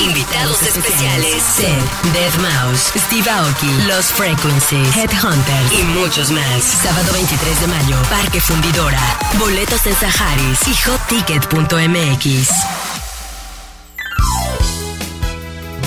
[0.00, 6.62] Invitados especiales: Seth, Dead Mouse, Steve Aoki, Los Frequencies, Headhunters y muchos más.
[6.62, 9.00] Sábado 23 de mayo, Parque Fundidora.
[9.38, 12.87] Boletos en Saharis y hotticket.mx.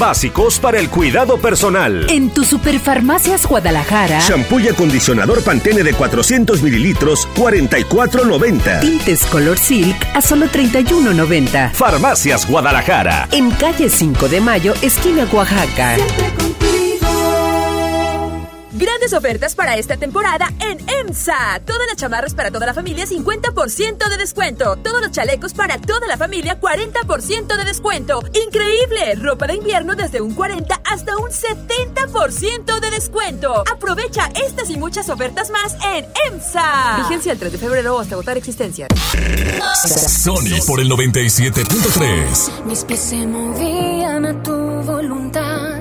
[0.02, 2.10] básicos para el cuidado personal.
[2.10, 4.20] En tu Superfarmacias Guadalajara.
[4.20, 8.80] Shampoo y acondicionador Pantene de 400 mililitros, 44.90.
[8.80, 11.74] Tintes Color Silk a solo 31.90.
[11.74, 13.28] Farmacias Guadalajara.
[13.32, 15.98] En calle 5 de Mayo, esquina Oaxaca.
[18.82, 21.62] Grandes ofertas para esta temporada en EMSA.
[21.68, 24.76] Todas las chamarras para toda la familia 50% de descuento.
[24.78, 28.24] Todos los chalecos para toda la familia 40% de descuento.
[28.44, 29.14] Increíble.
[29.22, 33.64] Ropa de invierno desde un 40 hasta un 70% de descuento.
[33.72, 36.96] Aprovecha estas y muchas ofertas más en EMSA.
[37.04, 38.88] Vigencia el 3 de febrero hasta agotar existencia.
[39.86, 42.66] Sony por el 97.3.
[42.66, 45.81] Mis pies se movían a tu voluntad.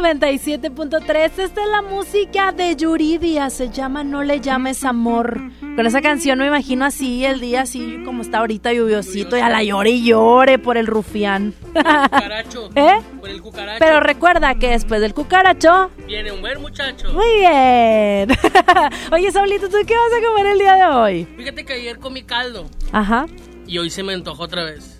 [0.00, 1.38] 97.3.
[1.38, 3.50] Esta es la música de Yuridia.
[3.50, 5.40] Se llama No le llames amor.
[5.76, 9.36] Con esa canción me imagino así, el día así como está ahorita lluviosito.
[9.36, 11.54] Y a la llore y llore por el rufián.
[11.72, 12.70] Cucaracho.
[12.76, 13.00] ¿Eh?
[13.20, 13.78] Por el cucaracho.
[13.78, 15.90] Pero recuerda que después del cucaracho.
[16.06, 17.12] Viene un buen muchacho.
[17.12, 18.28] Muy bien.
[19.12, 21.24] Oye, Saulito, ¿tú qué vas a comer el día de hoy?
[21.36, 23.26] Fíjate que ayer comí caldo Ajá.
[23.66, 24.93] y hoy se me antojó otra vez.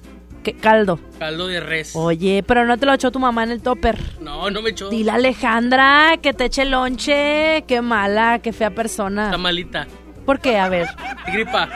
[0.45, 1.01] ¿Qué caldo?
[1.19, 1.97] Caldo de res.
[1.97, 3.99] Oye, pero no te lo echó tu mamá en el topper.
[4.21, 4.91] No, no me echó.
[4.91, 7.65] Dile a Alejandra que te eche lonche.
[7.67, 9.25] Qué mala, qué fea persona.
[9.25, 9.87] Está malita.
[10.27, 10.59] ¿Por qué?
[10.59, 10.87] A ver,
[11.33, 11.69] Gripa.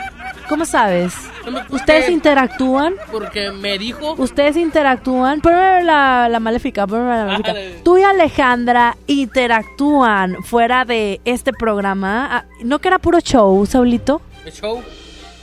[0.47, 1.15] ¿cómo sabes?
[1.49, 2.93] No ¿Ustedes interactúan?
[3.11, 4.13] Porque me dijo.
[4.19, 5.41] ¿Ustedes interactúan?
[5.41, 7.51] Ponme la, la maléfica, ponme la maléfica.
[7.51, 7.79] Ájale.
[7.83, 12.27] Tú y Alejandra interactúan fuera de este programa.
[12.37, 14.21] Ah, ¿No que era puro show, Saulito?
[14.45, 14.83] El show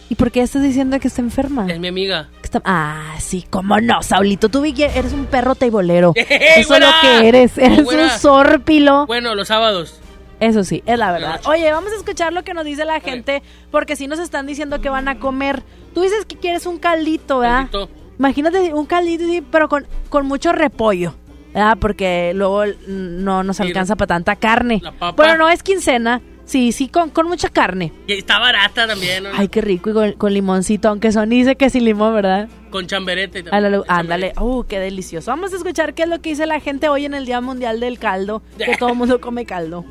[0.08, 1.66] ¿Y por qué estás diciendo que está enferma?
[1.68, 2.28] es mi amiga.
[2.46, 4.48] Está- Ah, sí, cómo no, Saulito.
[4.48, 6.12] Tú eres un perro teibolero.
[6.16, 6.26] ¡Eh,
[6.58, 7.58] Eso es lo que eres.
[7.58, 9.04] Eres un zorpilo.
[9.06, 10.00] Bueno, los sábados.
[10.38, 11.40] Eso sí, es la verdad.
[11.46, 14.80] Oye, vamos a escuchar lo que nos dice la gente, porque sí nos están diciendo
[14.80, 15.62] que van a comer.
[15.94, 17.68] Tú dices que quieres un caldito, ¿verdad?
[17.70, 17.88] Caldito.
[18.18, 21.14] Imagínate un caldito, pero con, con mucho repollo.
[21.54, 21.78] ¿verdad?
[21.80, 24.80] Porque luego mm, no nos alcanza para tanta carne.
[24.82, 25.12] La papa.
[25.16, 26.20] Bueno, no es quincena.
[26.46, 27.92] Sí, sí, con, con mucha carne.
[28.06, 29.30] Y está barata también, ¿no?
[29.34, 29.90] Ay, qué rico.
[29.90, 32.48] Y con, con limoncito, aunque son dice que sin limón, ¿verdad?
[32.70, 33.42] Con chamberete.
[33.42, 33.54] también.
[33.54, 34.32] Ándale, ándale.
[34.40, 35.30] Uh, qué delicioso.
[35.32, 37.80] Vamos a escuchar qué es lo que dice la gente hoy en el Día Mundial
[37.80, 38.42] del Caldo.
[38.58, 39.84] Que todo el mundo come caldo.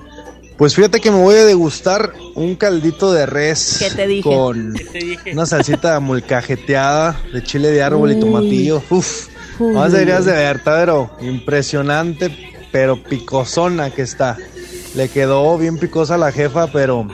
[0.58, 4.24] Pues fíjate que me voy a degustar un caldito de res ¿Qué te dije?
[4.24, 5.32] con ¿Qué te dije?
[5.34, 8.82] una salsita molcajeteada de chile de árbol y tomatillo.
[8.90, 9.28] Uf,
[9.60, 9.74] Uy.
[9.74, 12.32] más deberías de ver, pero impresionante,
[12.72, 14.38] pero picosona que está.
[14.96, 17.08] Le quedó bien picosa a la jefa, pero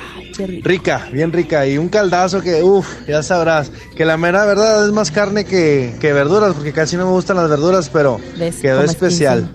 [0.62, 1.66] rica, bien rica.
[1.66, 5.96] Y un caldazo que, uff, ya sabrás, que la mera verdad es más carne que,
[6.00, 8.58] que verduras, porque casi no me gustan las verduras, pero ¿Ves?
[8.58, 9.50] quedó Como es especial.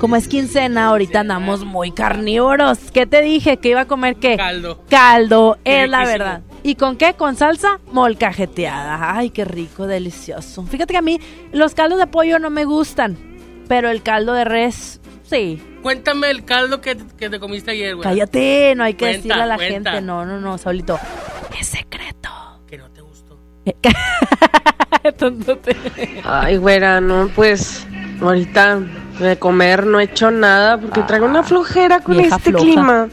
[0.00, 2.78] Como es quincena, ahorita andamos muy carnívoros.
[2.94, 3.56] ¿Qué te dije?
[3.58, 4.36] ¿Que iba a comer qué?
[4.36, 4.82] Caldo.
[4.88, 6.24] Caldo, es la Riquísimo.
[6.24, 6.42] verdad.
[6.62, 7.14] ¿Y con qué?
[7.14, 9.16] Con salsa molcajeteada.
[9.16, 10.62] Ay, qué rico, delicioso.
[10.64, 11.20] Fíjate que a mí
[11.52, 13.16] los caldos de pollo no me gustan,
[13.68, 15.62] pero el caldo de res, sí.
[15.82, 18.02] Cuéntame el caldo que, que te comiste ayer, güey.
[18.08, 19.90] Cállate, no hay que Cuenta, decirle a la cuenta.
[19.92, 20.06] gente.
[20.06, 20.98] No, no, no, Saulito.
[21.58, 22.28] Es secreto.
[22.66, 23.38] Que no te gustó.
[25.18, 25.76] Tontote.
[26.24, 27.86] Ay, güera, no, pues
[28.20, 28.80] ahorita
[29.20, 32.64] de comer no he hecho nada porque traigo una flojera con este floja.
[32.64, 33.08] clima.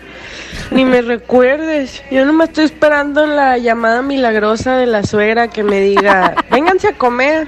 [0.71, 2.03] Ni me recuerdes.
[2.11, 6.89] Yo no me estoy esperando la llamada milagrosa de la suegra que me diga, vénganse
[6.89, 7.47] a comer.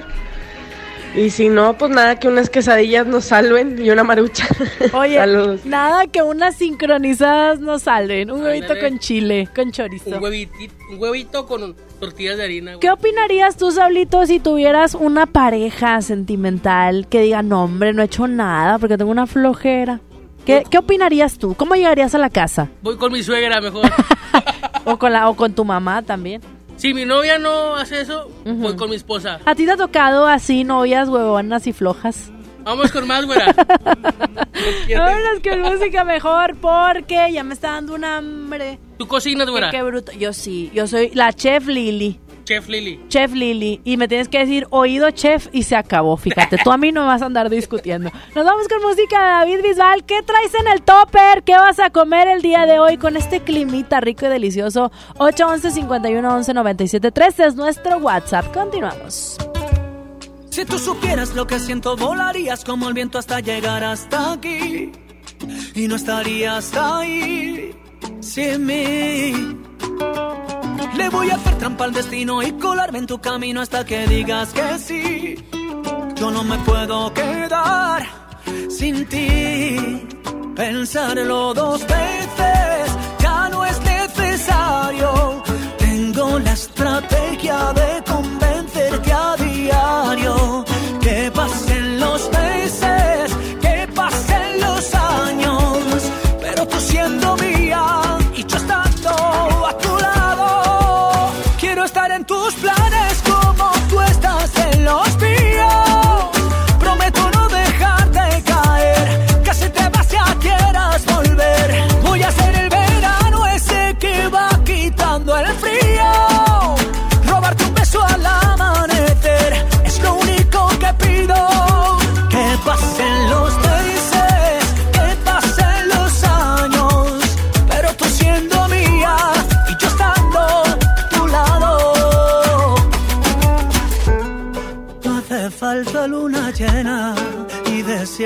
[1.18, 4.46] Y si no, pues nada, que unas quesadillas nos salven y una marucha.
[4.92, 5.64] Oye, Saludos.
[5.64, 8.30] nada que unas sincronizadas no salen.
[8.30, 8.88] Un huevito Ándale.
[8.90, 10.10] con chile, con chorizo.
[10.16, 10.52] Un huevito,
[10.92, 12.80] un huevito con tortillas de harina, güey.
[12.80, 18.04] ¿Qué opinarías tú, Saulito, si tuvieras una pareja sentimental que diga, no, hombre, no he
[18.06, 20.00] hecho nada porque tengo una flojera?
[20.46, 21.54] ¿Qué, qué opinarías tú?
[21.54, 22.68] ¿Cómo llegarías a la casa?
[22.80, 23.84] Voy con mi suegra mejor.
[24.84, 26.40] O con, la, o con tu mamá también.
[26.78, 29.40] Si mi novia no hace eso, voy con mi esposa.
[29.44, 32.30] ¿A ti te ha tocado así novias huevonas y flojas?
[32.64, 33.46] Vamos con más, güera.
[34.96, 38.78] Vámonos con música mejor porque ya me está dando un hambre.
[38.98, 39.70] ¿Tú cocinas, Qué, güera?
[39.70, 40.12] qué bruto.
[40.12, 42.18] Yo sí, yo soy la chef Lili.
[42.48, 42.98] Chef Lili.
[43.08, 43.78] Chef Lili.
[43.84, 46.16] Y me tienes que decir oído chef y se acabó.
[46.16, 48.10] Fíjate, tú a mí no me vas a andar discutiendo.
[48.34, 50.04] Nos vamos con música de David Bisbal.
[50.04, 51.42] ¿Qué traes en el topper?
[51.42, 54.90] ¿Qué vas a comer el día de hoy con este climita rico y delicioso?
[55.18, 58.50] 811 51 11 97 13 es nuestro WhatsApp.
[58.54, 59.36] Continuamos.
[60.48, 64.90] Si tú supieras lo que siento, volarías como el viento hasta llegar hasta aquí.
[65.74, 67.74] Y no estarías ahí
[68.20, 69.32] sin mí.
[70.96, 74.52] Le voy a hacer trampa al destino y colarme en tu camino hasta que digas
[74.52, 75.48] que sí.
[76.16, 78.02] Yo no me puedo quedar
[78.68, 80.06] sin ti.
[80.56, 85.44] Pensarlo dos veces ya no es necesario.
[85.78, 90.64] Tengo la estrategia de convencerte a diario.
[91.00, 91.67] Que pasen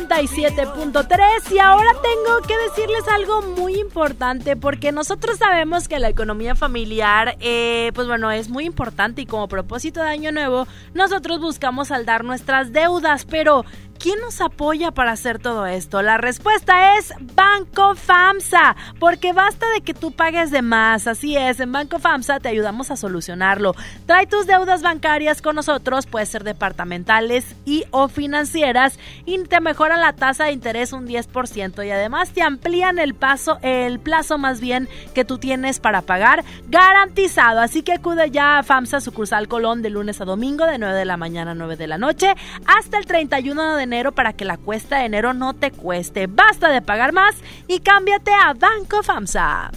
[0.00, 6.54] 97.3 y ahora tengo que decirles algo muy importante porque nosotros sabemos que la economía
[6.54, 11.88] familiar, eh, pues bueno, es muy importante y como propósito de año nuevo, nosotros buscamos
[11.88, 13.64] saldar nuestras deudas, pero
[14.02, 16.02] ¿Quién nos apoya para hacer todo esto?
[16.02, 21.06] La respuesta es Banco FAMSA, porque basta de que tú pagues de más.
[21.06, 23.76] Así es, en Banco FAMSA te ayudamos a solucionarlo.
[24.06, 30.00] Trae tus deudas bancarias con nosotros, puede ser departamentales y o financieras, y te mejoran
[30.00, 34.60] la tasa de interés un 10% y además te amplían el paso, el plazo más
[34.60, 37.60] bien que tú tienes para pagar, garantizado.
[37.60, 41.04] Así que acude ya a FAMSA sucursal Colón de lunes a domingo de 9 de
[41.04, 42.34] la mañana a 9 de la noche
[42.66, 46.26] hasta el 31 de enero para que la cuesta de enero no te cueste.
[46.26, 47.34] Basta de pagar más
[47.68, 49.70] y cámbiate a Banco FAMSA.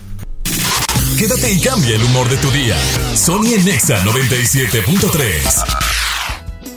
[1.18, 2.78] Quédate y cambia el humor de tu día.
[3.16, 5.86] Sony en Nexa 97.3.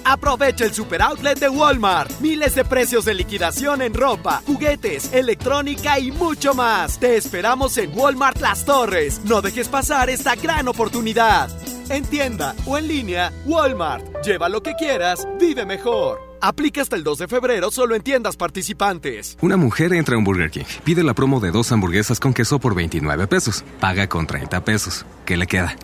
[0.04, 2.10] Aprovecha el super outlet de Walmart.
[2.20, 6.98] Miles de precios de liquidación en ropa, juguetes, electrónica y mucho más.
[6.98, 9.20] Te esperamos en Walmart Las Torres.
[9.24, 11.50] No dejes pasar esta gran oportunidad.
[11.90, 14.24] En tienda o en línea, Walmart.
[14.24, 16.27] Lleva lo que quieras, vive mejor.
[16.40, 19.36] Aplica hasta el 2 de febrero solo en tiendas participantes.
[19.40, 22.58] Una mujer entra a un Burger King, pide la promo de dos hamburguesas con queso
[22.58, 25.04] por 29 pesos, paga con 30 pesos.
[25.24, 25.76] ¿Qué le queda?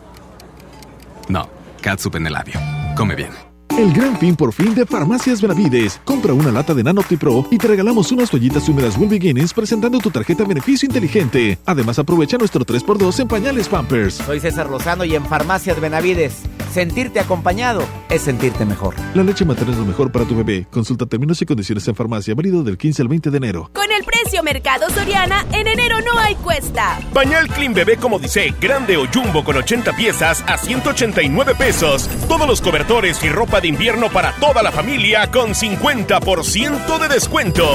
[1.28, 1.48] No,
[1.82, 2.60] catsup en el labio.
[2.96, 3.43] Come bien.
[3.70, 6.00] El gran fin por fin de Farmacias Benavides.
[6.04, 9.98] Compra una lata de Nanocti Pro y te regalamos unas toallitas húmedas Will Beginnings presentando
[9.98, 11.58] tu tarjeta beneficio inteligente.
[11.66, 14.14] Además aprovecha nuestro 3x2 en pañales Pampers.
[14.14, 16.42] Soy César Lozano y en Farmacias Benavides.
[16.72, 18.94] Sentirte acompañado es sentirte mejor.
[19.14, 20.66] La leche materna es lo mejor para tu bebé.
[20.70, 23.70] Consulta términos y condiciones en farmacia, válido del 15 al 20 de enero.
[23.72, 26.98] Con el precio Mercado Soriana, en enero no hay cuesta.
[27.12, 32.08] Pañal Clean Bebé como dice, grande o jumbo con 80 piezas a 189 pesos.
[32.28, 37.66] Todos los cobertores y ropa de invierno para toda la familia con 50% de descuento.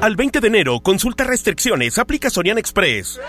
[0.00, 3.20] Al 20 de enero, consulta restricciones, aplica Sorian Express.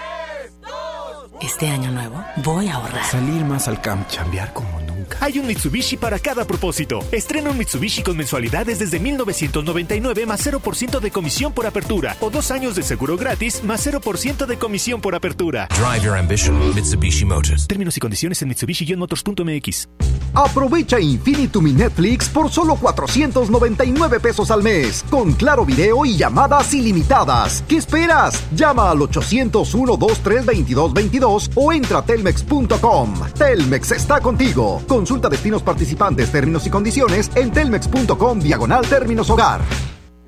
[1.41, 3.03] Este año nuevo voy a ahorrar.
[3.05, 4.79] Salir más al camp, chambear como
[5.19, 6.99] Hay un Mitsubishi para cada propósito.
[7.11, 12.51] Estrena un Mitsubishi con mensualidades desde 1999 más 0% de comisión por apertura o dos
[12.51, 15.67] años de seguro gratis más 0% de comisión por apertura.
[15.69, 17.67] Drive your ambition, Mitsubishi Motors.
[17.67, 19.87] Términos y condiciones en Mitsubishi-motors.mx.
[20.33, 27.63] Aprovecha Infinity Netflix por solo 499 pesos al mes, con claro video y llamadas ilimitadas.
[27.67, 28.43] ¿Qué esperas?
[28.55, 33.13] Llama al 801-232-2222 o entra a telmex.com.
[33.37, 34.81] Telmex está contigo.
[34.93, 39.59] Consulta destinos participantes, términos y condiciones en telmex.com diagonal términos hogar.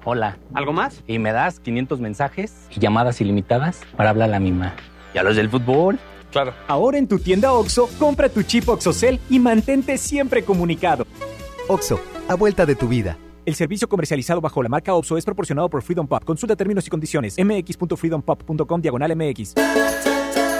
[0.03, 0.39] Hola.
[0.55, 1.03] ¿Algo más?
[1.05, 4.73] Y me das 500 mensajes y llamadas ilimitadas para hablar a la misma.
[5.13, 5.99] ¿Y a los del fútbol?
[6.31, 6.55] Claro.
[6.67, 11.05] Ahora en tu tienda OXO, compra tu chip OXOCEL y mantente siempre comunicado.
[11.67, 13.19] OXO, a vuelta de tu vida.
[13.45, 16.23] El servicio comercializado bajo la marca OPSO es proporcionado por Freedom Pop.
[16.23, 17.35] Consulta términos y condiciones.
[17.37, 19.53] mx.freedompop.com diagonal mx.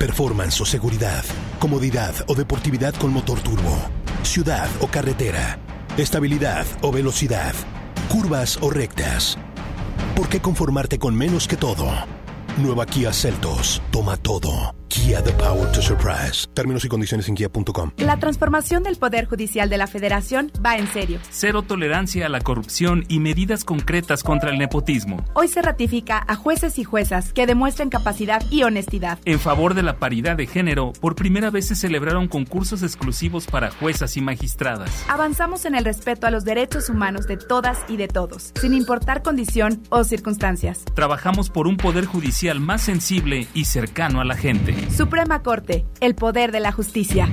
[0.00, 1.22] performance o seguridad,
[1.58, 3.76] comodidad o deportividad con motor turbo,
[4.22, 5.58] ciudad o carretera,
[5.98, 7.54] estabilidad o velocidad,
[8.08, 9.36] curvas o rectas.
[10.16, 12.19] ¿Por qué conformarte con menos que todo?
[12.60, 13.82] Nueva Kia Celtos.
[13.90, 14.74] Toma todo.
[14.90, 16.48] Kia The Power to Surprise.
[16.52, 17.92] Términos y condiciones en kia.com.
[17.98, 21.20] La transformación del Poder Judicial de la Federación va en serio.
[21.30, 25.24] Cero tolerancia a la corrupción y medidas concretas contra el nepotismo.
[25.34, 29.20] Hoy se ratifica a jueces y juezas que demuestren capacidad y honestidad.
[29.26, 33.70] En favor de la paridad de género, por primera vez se celebraron concursos exclusivos para
[33.70, 34.90] juezas y magistradas.
[35.08, 39.22] Avanzamos en el respeto a los derechos humanos de todas y de todos, sin importar
[39.22, 40.84] condición o circunstancias.
[40.94, 44.74] Trabajamos por un poder judicial más sensible y cercano a la gente.
[44.90, 47.28] Suprema Corte, el poder de la justicia.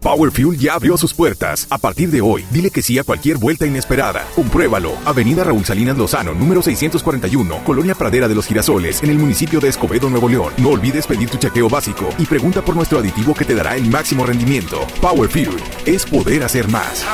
[0.00, 1.66] Power Fuel ya abrió sus puertas.
[1.70, 4.24] A partir de hoy, dile que sí a cualquier vuelta inesperada.
[4.36, 4.92] Compruébalo.
[5.04, 9.68] Avenida Raúl Salinas Lozano, número 641, Colonia Pradera de los Girasoles, en el municipio de
[9.68, 10.52] Escobedo, Nuevo León.
[10.58, 13.90] No olvides pedir tu chequeo básico y pregunta por nuestro aditivo que te dará el
[13.90, 14.86] máximo rendimiento.
[15.00, 17.04] Power Fuel es poder hacer más.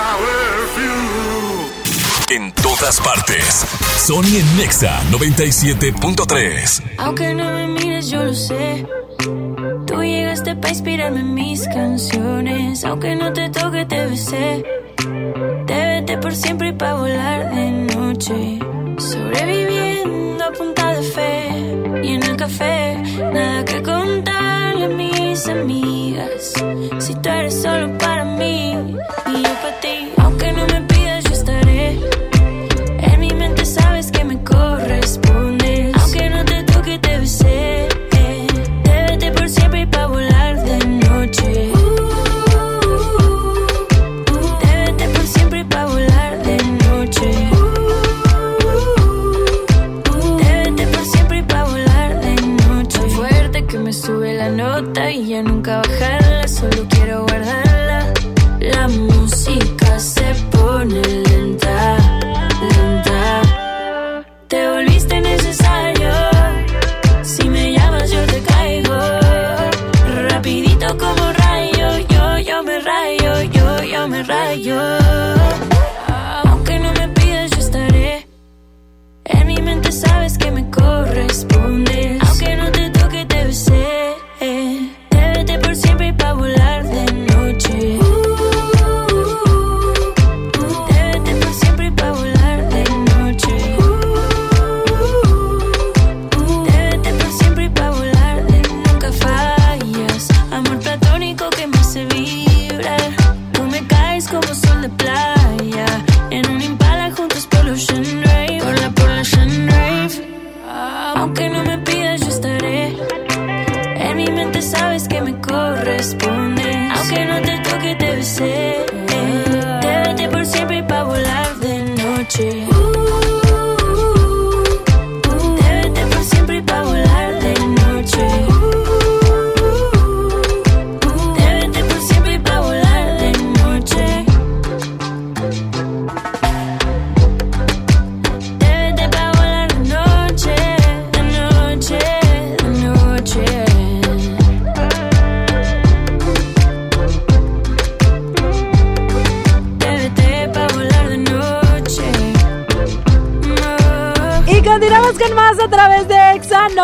[2.31, 3.67] En todas partes.
[3.99, 6.83] Sony en Nexa 97.3.
[6.99, 8.87] Aunque no me mires, yo lo sé.
[9.87, 12.85] Tú llegaste para inspirarme en mis canciones.
[12.85, 14.65] Aunque no te toque, te besé.
[14.97, 15.05] Te,
[15.67, 18.59] te vete por siempre y pa' volar de noche.
[18.99, 21.49] Sobreviviendo a punta de fe
[22.03, 23.03] y en el café,
[23.33, 26.53] nada que contarle a mis amigas.
[26.99, 28.73] Si tú eres solo para mí
[29.27, 30.11] y yo para ti,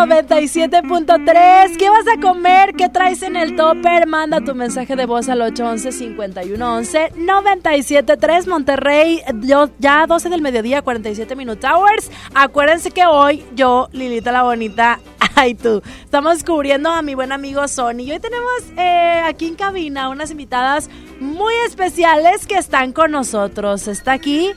[0.07, 1.77] 97.3.
[1.77, 2.73] ¿Qué vas a comer?
[2.73, 4.07] ¿Qué traes en el topper?
[4.07, 9.21] Manda tu mensaje de voz al 811 511 973 Monterrey.
[9.43, 12.11] Yo, ya 12 del mediodía, 47 minutes hours.
[12.35, 15.01] Acuérdense que hoy yo, Lilita la Bonita,
[15.37, 18.01] ay tú, estamos cubriendo a mi buen amigo Sony.
[18.01, 20.89] Y hoy tenemos eh, aquí en cabina unas invitadas
[21.21, 23.87] muy especiales que están con nosotros.
[23.87, 24.53] Está aquí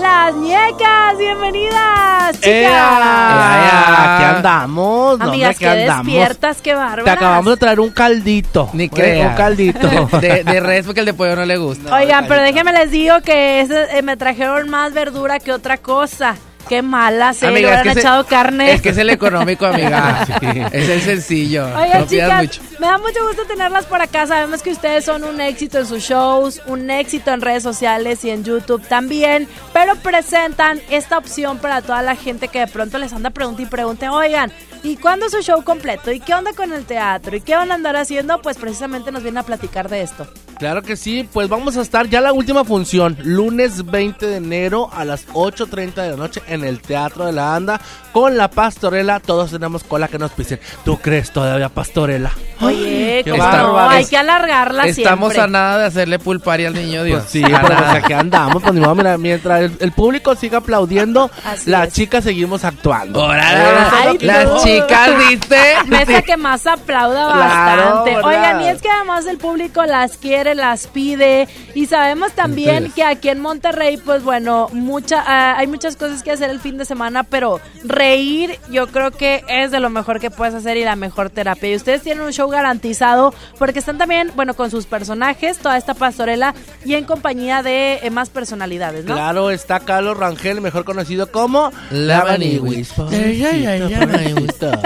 [0.00, 2.46] las ñecas, bienvenidas, chicas.
[2.46, 4.16] ¡Ea!
[4.16, 5.18] Aquí andamos.
[5.18, 6.06] no, Amigas, andamos.
[6.06, 7.04] despiertas, qué bárbaras.
[7.04, 8.70] Te acabamos de traer un caldito.
[8.72, 9.28] Ni Eh, crea.
[9.28, 9.88] Un caldito.
[10.20, 11.94] De, de res porque el de pollo no le gusta.
[11.94, 16.36] Oigan, pero déjenme les digo que ese, eh, me trajeron más verdura que otra cosa.
[16.68, 18.72] Qué malas, eh, le Amiga, hubieran echado carne.
[18.72, 20.26] es que es el económico, amiga.
[20.72, 21.66] Es el sencillo.
[21.66, 22.62] Oigan, no chicas, mucho.
[22.78, 24.26] me da mucho gusto tenerlas por acá.
[24.26, 28.30] Sabemos que ustedes son un éxito en sus shows, un éxito en redes sociales y
[28.30, 33.12] en YouTube también, pero presentan esta opción para toda la gente que de pronto les
[33.12, 34.50] anda pregunta y pregunte, oigan,
[34.82, 36.10] ¿y cuándo es su show completo?
[36.12, 37.36] ¿Y qué onda con el teatro?
[37.36, 38.40] ¿Y qué van a andar haciendo?
[38.42, 40.26] Pues precisamente nos vienen a platicar de esto.
[40.58, 44.88] Claro que sí, pues vamos a estar ya la última función, lunes 20 de enero
[44.92, 47.80] a las 8.30 de la noche en el Teatro de la Anda
[48.12, 49.18] con la Pastorela.
[49.18, 50.60] Todos tenemos cola que nos pisen.
[50.84, 52.30] ¿Tú crees todavía Pastorela?
[52.60, 53.72] Oye, Qué ¿cómo bárbaro.
[53.72, 53.88] no?
[53.90, 55.56] Hay que alargarla Estamos siempre.
[55.56, 57.20] a nada de hacerle pulpari al niño Dios.
[57.22, 57.92] Pues sí, A pero pues nada.
[57.94, 61.94] aquí andamos, pues mira, mientras el, el público siga aplaudiendo, Así las es.
[61.94, 63.22] chicas seguimos actuando.
[63.24, 64.56] Órale, Ay, las tú.
[64.64, 65.56] chicas, ¿viste?
[65.86, 68.14] Mesa que más aplauda Claro, bastante.
[68.16, 68.24] ¿verdad?
[68.30, 71.48] Oigan, y es que además el público las quiere, las pide.
[71.74, 72.94] Y sabemos también Entonces.
[72.94, 76.78] que aquí en Monterrey, pues bueno, mucha, ah, hay muchas cosas que hacer el fin
[76.78, 80.84] de semana, pero reír yo creo que es de lo mejor que puedes hacer y
[80.84, 81.70] la mejor terapia.
[81.70, 85.94] Y ustedes tienen un show garantizado porque están también, bueno, con sus personajes, toda esta
[85.94, 86.54] pastorela
[86.84, 89.14] y en compañía de eh, más personalidades, ¿no?
[89.14, 92.92] Claro, está Carlos Rangel, mejor conocido como La Maniwis.
[93.10, 94.80] Ay, ay, ay, ay, me gusta.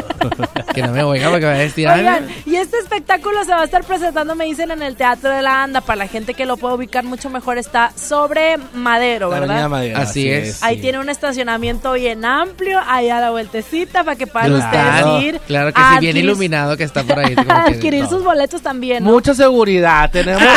[0.75, 3.63] Que no me oiga porque me va a ay, Oigan, y este espectáculo se va
[3.63, 5.81] a estar presentando, me dicen, en el Teatro de la Anda.
[5.81, 9.69] Para la gente que lo puede ubicar mucho mejor, está sobre Madero, La ¿verdad?
[9.69, 10.63] Madero, Así es.
[10.63, 15.35] Ahí tiene un estacionamiento bien amplio, ahí a la vueltecita para que puedan Claro, ustedes
[15.35, 15.41] ir.
[15.47, 17.35] claro que sí, bien iluminado que está por ahí.
[17.35, 18.11] como a que- adquirir no.
[18.11, 19.11] sus boletos también, ¿no?
[19.13, 20.43] Mucha seguridad tenemos.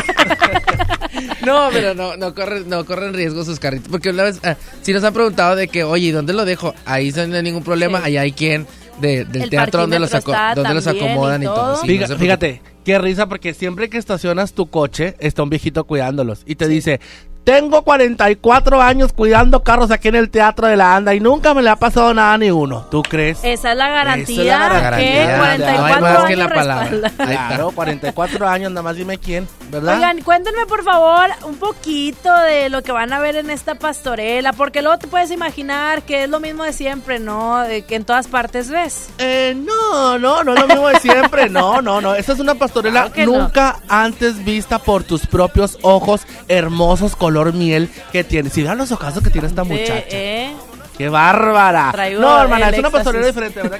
[1.45, 3.89] No, pero no, no corren, no corren riesgo sus carritos.
[3.89, 6.73] Porque una vez, ah, si nos han preguntado de que, oye, ¿y ¿dónde lo dejo?
[6.85, 8.05] Ahí no hay ningún problema, Sí.
[8.05, 8.65] ahí hay quien
[8.99, 11.55] de, del El teatro donde los, donde los acomodan y y todo.
[11.55, 11.75] todo.
[11.81, 12.19] sí, Fíjate, no preocupen.
[12.57, 16.41] fíjate, Qué risa, porque siempre que estacionas tu coche, está un viejito cuidándolos.
[16.47, 16.99] Y te dice,
[17.43, 21.61] tengo 44 años cuidando carros aquí en el Teatro de la Anda y nunca me
[21.61, 22.85] le ha pasado nada a ni uno.
[22.91, 23.39] ¿Tú crees?
[23.43, 24.43] Esa es la garantía.
[24.55, 25.25] Esa es la garantía.
[25.25, 26.85] que No 44 hay más años que la palabra.
[26.91, 27.25] respalda.
[27.25, 29.95] Claro, 44 años, nada más dime quién, ¿verdad?
[29.95, 34.53] Oigan, cuéntenme por favor un poquito de lo que van a ver en esta pastorela,
[34.53, 37.59] porque luego te puedes imaginar que es lo mismo de siempre, ¿no?
[37.59, 39.09] De que en todas partes ves.
[39.17, 41.49] Eh, no, no, no es lo mismo de siempre.
[41.49, 42.13] No, no, no.
[42.15, 43.31] Esta es una pastorela Claro que no.
[43.39, 48.49] nunca antes vista por tus propios ojos, hermosos color miel que tiene.
[48.49, 50.03] Si vean los ojazos que tiene esta muchacha.
[50.09, 50.53] Eh,
[50.97, 51.89] ¡Qué bárbara!
[51.91, 53.79] Traigo no, hermana, es una pastorela diferente, ¿verdad?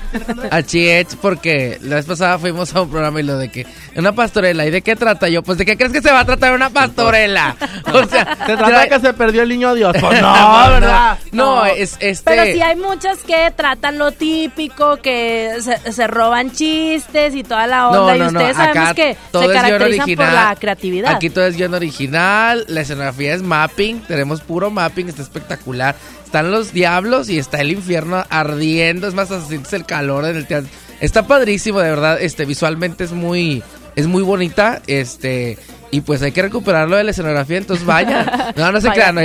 [0.49, 4.13] Así es, porque la vez pasada fuimos a un programa y lo de que una
[4.13, 4.65] pastorela.
[4.65, 5.43] ¿Y de qué trata yo?
[5.43, 7.55] Pues de qué crees que se va a tratar una pastorela.
[7.93, 9.95] O sea, Se trata de que se perdió el niño Dios.
[9.99, 11.17] Pues no, ¿verdad?
[11.31, 12.23] No, no, es este.
[12.23, 17.67] Pero sí hay muchas que tratan lo típico, que se, se roban chistes y toda
[17.67, 18.15] la onda.
[18.15, 20.35] y ustedes sabemos acá que todo se es guion caracterizan por original.
[20.35, 21.15] la creatividad.
[21.15, 25.95] Aquí todo es guion original, la escenografía es mapping, tenemos puro mapping, está espectacular.
[26.31, 30.37] Están los diablos y está el infierno ardiendo, es más, hasta sientes el calor en
[30.37, 30.69] el teatro.
[31.01, 33.61] Está padrísimo, de verdad, este, visualmente es muy,
[33.97, 35.57] es muy bonita, este...
[35.93, 38.53] Y pues hay que recuperarlo de la escenografía, entonces vaya.
[38.55, 39.11] No, no se Vaya.
[39.11, 39.21] crean, no,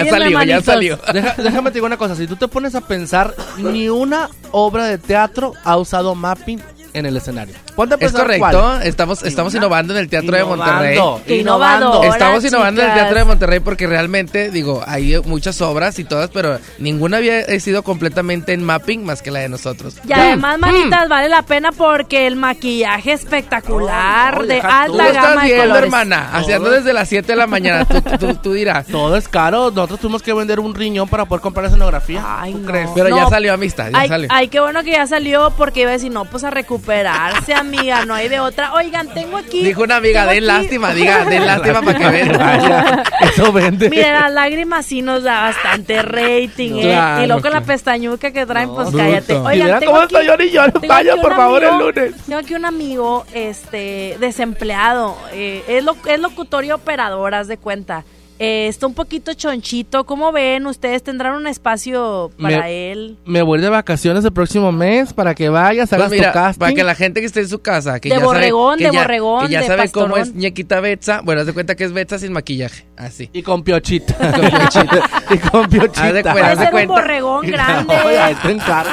[0.00, 0.98] ya, salió, ya salió.
[1.12, 2.16] Deja- déjame te digo una cosa.
[2.16, 6.60] Si tú te pones a pensar, ni una obra de teatro ha usado mapping
[6.94, 7.54] en el escenario.
[7.74, 8.82] Ponte a Es pensar correcto, cuál.
[8.86, 10.98] estamos, estamos innovando en el Teatro de Monterrey.
[11.26, 11.86] Qué innovando.
[11.86, 12.94] innovadora, Estamos innovando en el.
[12.94, 17.82] Teatro de Monterrey porque realmente, digo, hay muchas obras y todas, pero ninguna había sido
[17.82, 19.96] completamente en mapping más que la de nosotros.
[20.06, 24.66] Y además, manitas, vale la pena porque el maquillaje espectacular No, no, de tú.
[24.66, 25.84] Alta estás gama de viendo, colores.
[25.84, 27.84] hermana, haciendo desde las 7 de la mañana.
[27.84, 28.86] Tú, tú- tú dirás.
[28.92, 29.70] Todo es caro.
[29.70, 32.22] Nosotros tuvimos que vender un riñón para poder comprar la escenografía.
[32.26, 32.66] Ay, ¿Tú no.
[32.66, 32.90] crees?
[32.94, 34.28] Pero ya salió amistad, ya Ay, salió.
[34.30, 36.50] ay, qué bueno que ya salió porque iba a decir, no, pues a
[36.86, 38.74] recuperarse, amiga, no hay de otra.
[38.74, 39.64] Oigan, tengo aquí...
[39.64, 42.38] Dijo una amiga, den aquí- lástima, diga, den lástima para que vean.
[42.38, 43.88] Vaya, eso vende.
[43.90, 46.82] Mira, las lágrimas sí nos da bastante rating, ¿eh?
[46.82, 48.98] Claro, y luego con la pestañuca que traen, pues bruto.
[49.04, 49.34] cállate.
[49.34, 50.62] Oigan, mira tengo cómo aquí, estoy yo y yo.
[50.88, 52.14] Vaya, por favor, el amigo- lunes.
[52.26, 55.16] Tengo aquí un amigo, este, desempleado.
[55.32, 58.04] eh, es, lo, es locutor y operador, haz de cuenta.
[58.44, 60.04] Eh, está un poquito chonchito.
[60.04, 60.66] ¿Cómo ven?
[60.66, 63.16] ¿Ustedes tendrán un espacio para Me- él?
[63.24, 66.58] Me voy de vacaciones el próximo mes para que vayas, Pues hagas mira, tu casting.
[66.58, 68.86] para que la gente que esté en su casa, que De ya borregón, sabe, que
[68.90, 71.76] de ya, borregón, que ya de sabe cómo es ñequita Betsa, bueno, haz de cuenta
[71.76, 73.30] que es Betsa sin maquillaje, así.
[73.32, 74.14] Y con piochita.
[74.32, 75.10] Con piochita.
[75.30, 76.02] y con piochita.
[76.08, 76.92] Haz de cuenta, Puede haz de ser un cuenta.
[76.94, 77.94] borregón grande.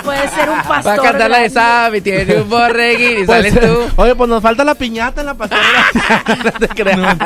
[0.03, 1.49] Puede ser un Va pastor a cantar la de.
[1.49, 3.79] Sabi, tiene un borreguín y Pues, sales tú.
[3.95, 5.85] Oye, pues nos falta la piñata en la pastorela.
[6.43, 7.17] No te creas.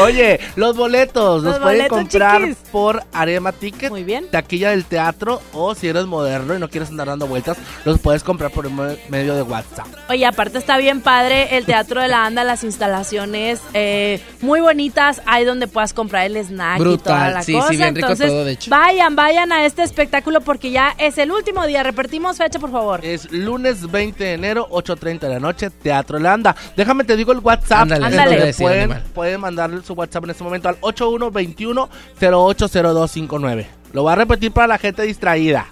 [0.00, 2.56] Oye, los boletos los, Los pueden comprar chiquis.
[2.72, 3.90] por Arema Ticket.
[3.90, 4.26] Muy bien.
[4.30, 5.40] Taquilla del teatro.
[5.52, 8.96] O si eres moderno y no quieres andar dando vueltas, los puedes comprar por me-
[9.08, 9.86] medio de WhatsApp.
[10.08, 15.22] Oye, aparte está bien padre el Teatro de la Anda, las instalaciones eh, muy bonitas,
[15.26, 17.68] hay donde puedas comprar el snack y Brutal, toda la sí, cosa.
[17.68, 18.70] sí, bien rico Entonces, todo, de hecho.
[18.70, 21.82] vayan, vayan a este espectáculo porque ya es el último día.
[21.82, 23.04] Repetimos fecha, por favor.
[23.04, 26.54] Es lunes 20 de enero, 8.30 de la noche, Teatro Landa.
[26.76, 27.90] Déjame te digo el WhatsApp.
[27.92, 30.76] Ándale, decir, pueden, pueden mandar su WhatsApp en este momento al
[31.54, 33.66] 8121-080259.
[33.92, 35.68] Lo voy a repetir para la gente distraída.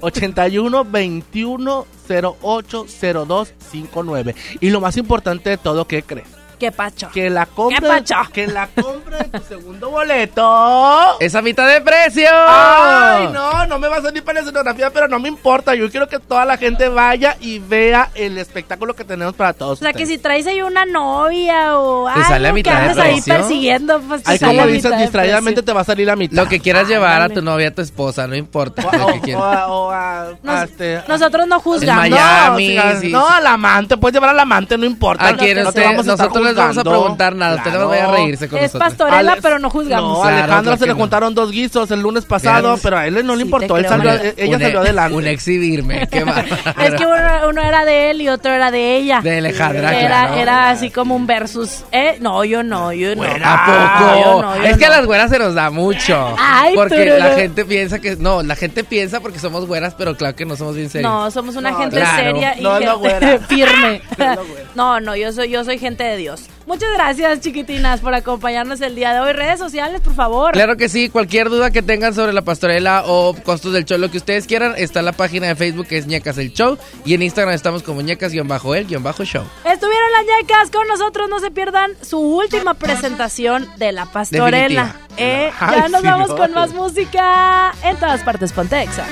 [0.00, 6.26] 81 21 080259 Y lo más importante de todo, ¿qué crees?
[6.62, 7.10] Qué pacho.
[7.12, 8.14] Que la compra, ¿Qué pacho?
[8.32, 11.18] que la compra de tu segundo boleto.
[11.20, 12.28] ¡Es a mitad de precio!
[12.30, 15.74] Ay, no, no me va a salir para la escenografía, pero no me importa.
[15.74, 19.80] Yo quiero que toda la gente vaya y vea el espectáculo que tenemos para todos.
[19.80, 22.72] O sea, que si traes ahí una novia o Te sale a algo que mitad
[22.80, 26.14] de andes ahí persiguiendo, pues sale como a dices, distraídamente te va a salir la
[26.16, 26.36] mitad.
[26.36, 28.82] Lo que quieras llevar a tu novia, a tu esposa, no importa.
[28.86, 29.42] O, lo que o- quieras.
[29.42, 32.04] o a- o a- Nos- a este- Nosotros no juzgamos.
[32.06, 35.26] En Miami, no, sí, no, al amante, puedes llevar al amante, no importa.
[35.28, 37.88] Aquí no, no te vamos a nosotros les vamos a preguntar nada, usted no Claro.
[37.88, 38.88] vaya a reírse con Es nosotros.
[38.90, 40.18] pastorela, Ale- pero no juzgamos.
[40.18, 40.98] No, a Claro, Alejandra claro se le no.
[40.98, 42.78] juntaron dos guisos el lunes pasado, Claro.
[42.82, 43.76] pero a él no le Sí, importó.
[43.76, 45.16] Él salió, Una- ella Un- salió adelante.
[45.16, 46.18] Un exhibirme, qué.
[46.82, 49.20] Es que uno, uno era de él y otro era de ella.
[49.22, 50.34] De Alejandra, Era, claro.
[50.40, 51.84] era así como un versus.
[51.92, 52.16] ¿Eh?
[52.20, 53.22] No, yo no, yo no.
[53.24, 54.20] ¿A poco?
[54.24, 56.34] Yo no, yo es que a las güeras se nos da mucho.
[56.38, 58.16] Ay, porque la gente piensa que.
[58.16, 61.10] No, la gente piensa porque somos güeras, pero claro que no somos bien serios.
[61.10, 62.16] No, somos una gente claro.
[62.16, 63.96] seria y es gente firme.
[64.18, 64.38] Es
[64.74, 66.41] no, no, yo soy, yo soy gente de Dios.
[66.66, 69.32] Muchas gracias, chiquitinas, por acompañarnos el día de hoy.
[69.32, 70.52] Redes sociales, por favor.
[70.52, 74.10] Claro que sí, cualquier duda que tengan sobre la pastorela o costos del show, lo
[74.10, 77.14] que ustedes quieran, está en la página de Facebook que es ñecas el show y
[77.14, 79.44] en Instagram estamos como ñecas-el-show.
[79.64, 81.28] Estuvieron las ñecas con nosotros.
[81.28, 84.96] No se pierdan su última presentación de la pastorela.
[85.16, 86.36] Eh, Ay, ya nos sí, vamos no.
[86.36, 88.52] con más música en todas partes.
[88.52, 89.04] Pontexa.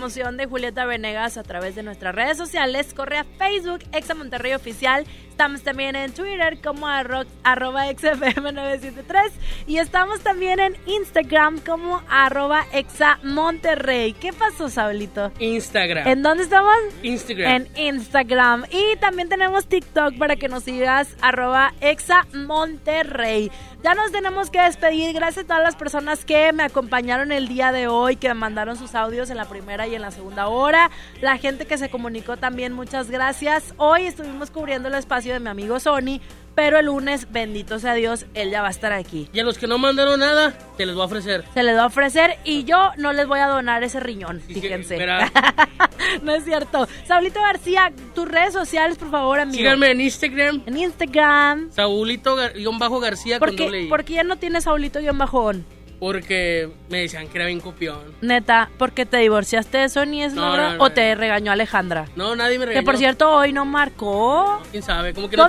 [0.00, 2.94] Promoción de Julieta Venegas a través de nuestras redes sociales.
[2.94, 5.04] Corre a Facebook, Exa Monterrey Oficial.
[5.28, 9.30] Estamos también en Twitter como arro- arroba XFM973
[9.66, 14.14] y estamos también en Instagram como arroba Exa Monterrey.
[14.14, 15.32] ¿Qué pasó, Saulito?
[15.38, 16.08] Instagram.
[16.08, 16.74] ¿En dónde estamos?
[17.02, 17.50] Instagram.
[17.50, 18.64] En Instagram.
[18.70, 23.50] Y también tenemos TikTok para que nos sigas, arroba Exa Monterrey.
[23.82, 25.14] Ya nos tenemos que despedir.
[25.14, 28.76] Gracias a todas las personas que me acompañaron el día de hoy, que me mandaron
[28.76, 30.90] sus audios en la primera y en la segunda hora.
[31.22, 33.72] La gente que se comunicó también, muchas gracias.
[33.78, 36.20] Hoy estuvimos cubriendo el espacio de mi amigo Sony,
[36.60, 39.30] pero el lunes, bendito sea Dios, él ya va a estar aquí.
[39.32, 41.42] Y a los que no mandaron nada, te les voy a ofrecer.
[41.54, 44.98] Se les va a ofrecer y yo no les voy a donar ese riñón, fíjense.
[44.98, 45.32] verá.
[46.22, 46.86] no es cierto.
[47.06, 49.56] Saulito García, tus redes sociales, por favor, amigo.
[49.56, 50.62] Síganme en Instagram.
[50.66, 51.70] En Instagram.
[51.72, 53.88] Saulito Gar- guion bajo García ¿Por con doble I.
[53.88, 55.64] por qué ya no tienes Saulito guion bajón?
[56.00, 57.98] Porque me decían que era bien copión.
[58.22, 60.70] Neta, ¿porque te divorciaste de Sony es No, verdad?
[60.72, 60.84] no, no.
[60.84, 62.06] ¿O te regañó Alejandra?
[62.16, 62.82] No, nadie me regañó.
[62.82, 64.62] Que por cierto, hoy no marcó.
[64.70, 65.12] ¿Quién sabe?
[65.12, 65.46] Como que no.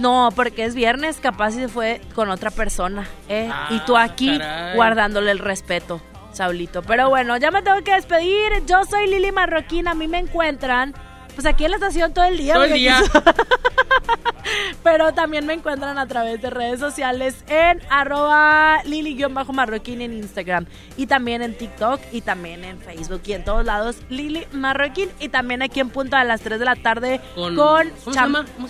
[0.00, 3.06] No, porque es viernes, capaz y se fue con otra persona.
[3.28, 3.48] ¿eh?
[3.70, 4.74] y tú aquí Ah, caray.
[4.76, 6.00] guardándole el respeto,
[6.32, 6.82] Saulito.
[6.82, 8.64] Pero bueno, ya me tengo que despedir.
[8.66, 10.92] Yo soy Lili Marroquín, a mí me encuentran.
[11.36, 12.54] Pues aquí en la estación todo el día.
[12.54, 12.96] Todo el día.
[14.82, 20.66] Pero también me encuentran a través de redes sociales en arroba lili-marroquín en Instagram.
[20.96, 23.22] Y también en TikTok y también en Facebook.
[23.24, 25.10] Y en todos lados, Lili Marroquín.
[25.20, 27.92] Y también aquí en punto a las 3 de la tarde Con- con.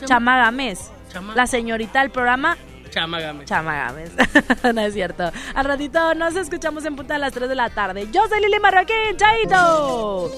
[0.05, 0.91] Chama Gámez.
[1.13, 1.35] Chama.
[1.35, 2.57] La señorita del programa
[2.91, 3.47] Chama Gámez.
[3.47, 4.13] Chama Gámez.
[4.75, 5.31] no es cierto.
[5.55, 8.09] Al ratito nos escuchamos en punta a las 3 de la tarde.
[8.13, 10.31] Yo soy Lili Marroquín, Chaito.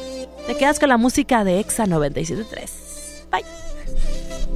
[0.47, 3.27] Te quedas con la música de Exa 973.
[3.31, 3.70] Bye.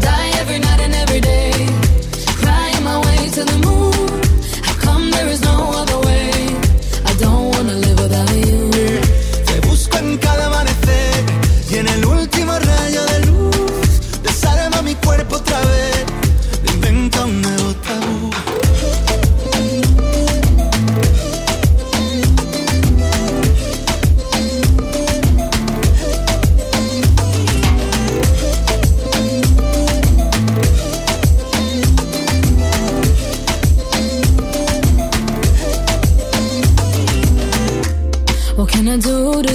[0.00, 1.52] Die every night and every day.
[2.42, 3.67] Crying my way to the moon.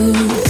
[0.00, 0.49] truth